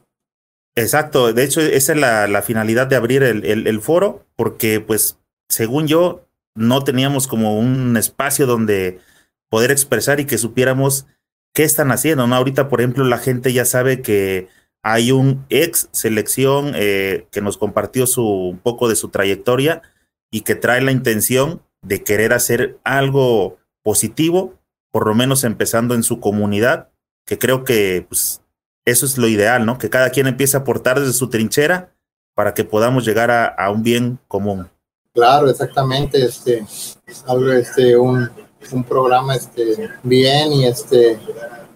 [0.75, 5.19] Exacto, de hecho esa es la, la finalidad de abrir el, el, foro, porque pues
[5.49, 6.23] según yo
[6.55, 9.01] no teníamos como un espacio donde
[9.49, 11.07] poder expresar y que supiéramos
[11.55, 12.35] qué están haciendo, ¿no?
[12.35, 14.49] Ahorita, por ejemplo, la gente ya sabe que
[14.83, 19.83] hay un ex selección eh, que nos compartió su, un poco de su trayectoria
[20.31, 24.59] y que trae la intención de querer hacer algo positivo,
[24.91, 26.89] por lo menos empezando en su comunidad,
[27.27, 28.43] que creo que pues,
[28.85, 29.79] eso es lo ideal, ¿no?
[29.79, 31.95] Que cada quien empiece a aportar desde su trinchera
[32.35, 34.71] para que podamos llegar a, a un bien común.
[35.15, 36.25] Claro, exactamente.
[36.25, 36.65] Este,
[37.27, 38.31] algo, este, un,
[38.73, 41.19] un programa este, bien y, este,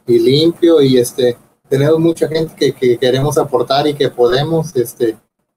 [0.06, 1.36] y limpio y este,
[1.68, 5.16] tenemos mucha gente que, que queremos aportar y que podemos, este,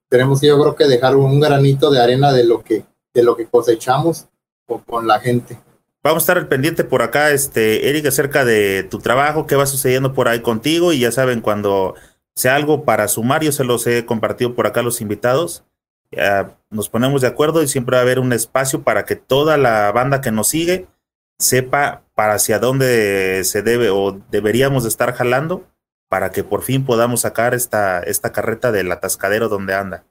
[0.10, 2.84] tenemos yo creo que dejar un granito de arena de lo que,
[3.14, 4.28] de lo que cosechamos
[4.66, 5.58] con, con la gente.
[6.02, 9.66] Vamos a estar al pendiente por acá, este, Eric, acerca de tu trabajo, qué va
[9.66, 11.96] sucediendo por ahí contigo y ya saben, cuando
[12.36, 15.66] sea algo para sumar, yo se los he compartido por acá a los invitados.
[16.12, 19.58] Ya nos ponemos de acuerdo y siempre va a haber un espacio para que toda
[19.58, 20.88] la banda que nos sigue
[21.38, 25.66] sepa para hacia dónde se debe o deberíamos estar jalando
[26.10, 30.06] para que por fin podamos sacar esta, esta carreta del atascadero donde anda.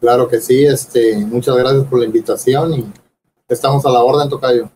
[0.00, 2.92] Claro que sí, este, muchas gracias por la invitación y
[3.48, 4.70] estamos a la orden, Tocayo.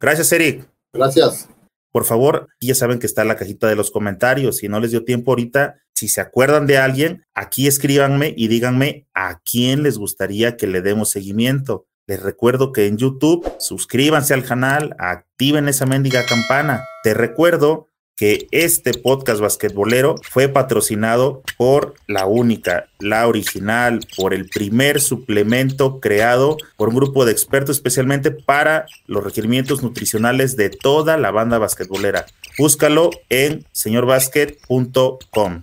[0.00, 0.66] Gracias, Eric.
[0.92, 1.48] Gracias.
[1.92, 4.56] Por favor, ya saben que está en la cajita de los comentarios.
[4.56, 9.06] Si no les dio tiempo ahorita, si se acuerdan de alguien, aquí escríbanme y díganme
[9.14, 11.86] a quién les gustaría que le demos seguimiento.
[12.08, 16.82] Les recuerdo que en YouTube suscríbanse al canal, activen esa mendiga campana.
[17.04, 24.48] Te recuerdo que este podcast basquetbolero fue patrocinado por la única, la original, por el
[24.48, 31.16] primer suplemento creado por un grupo de expertos especialmente para los requerimientos nutricionales de toda
[31.16, 32.26] la banda basquetbolera.
[32.58, 35.62] Búscalo en señorbasket.com.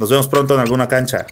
[0.00, 1.26] Nos vemos pronto en alguna cancha.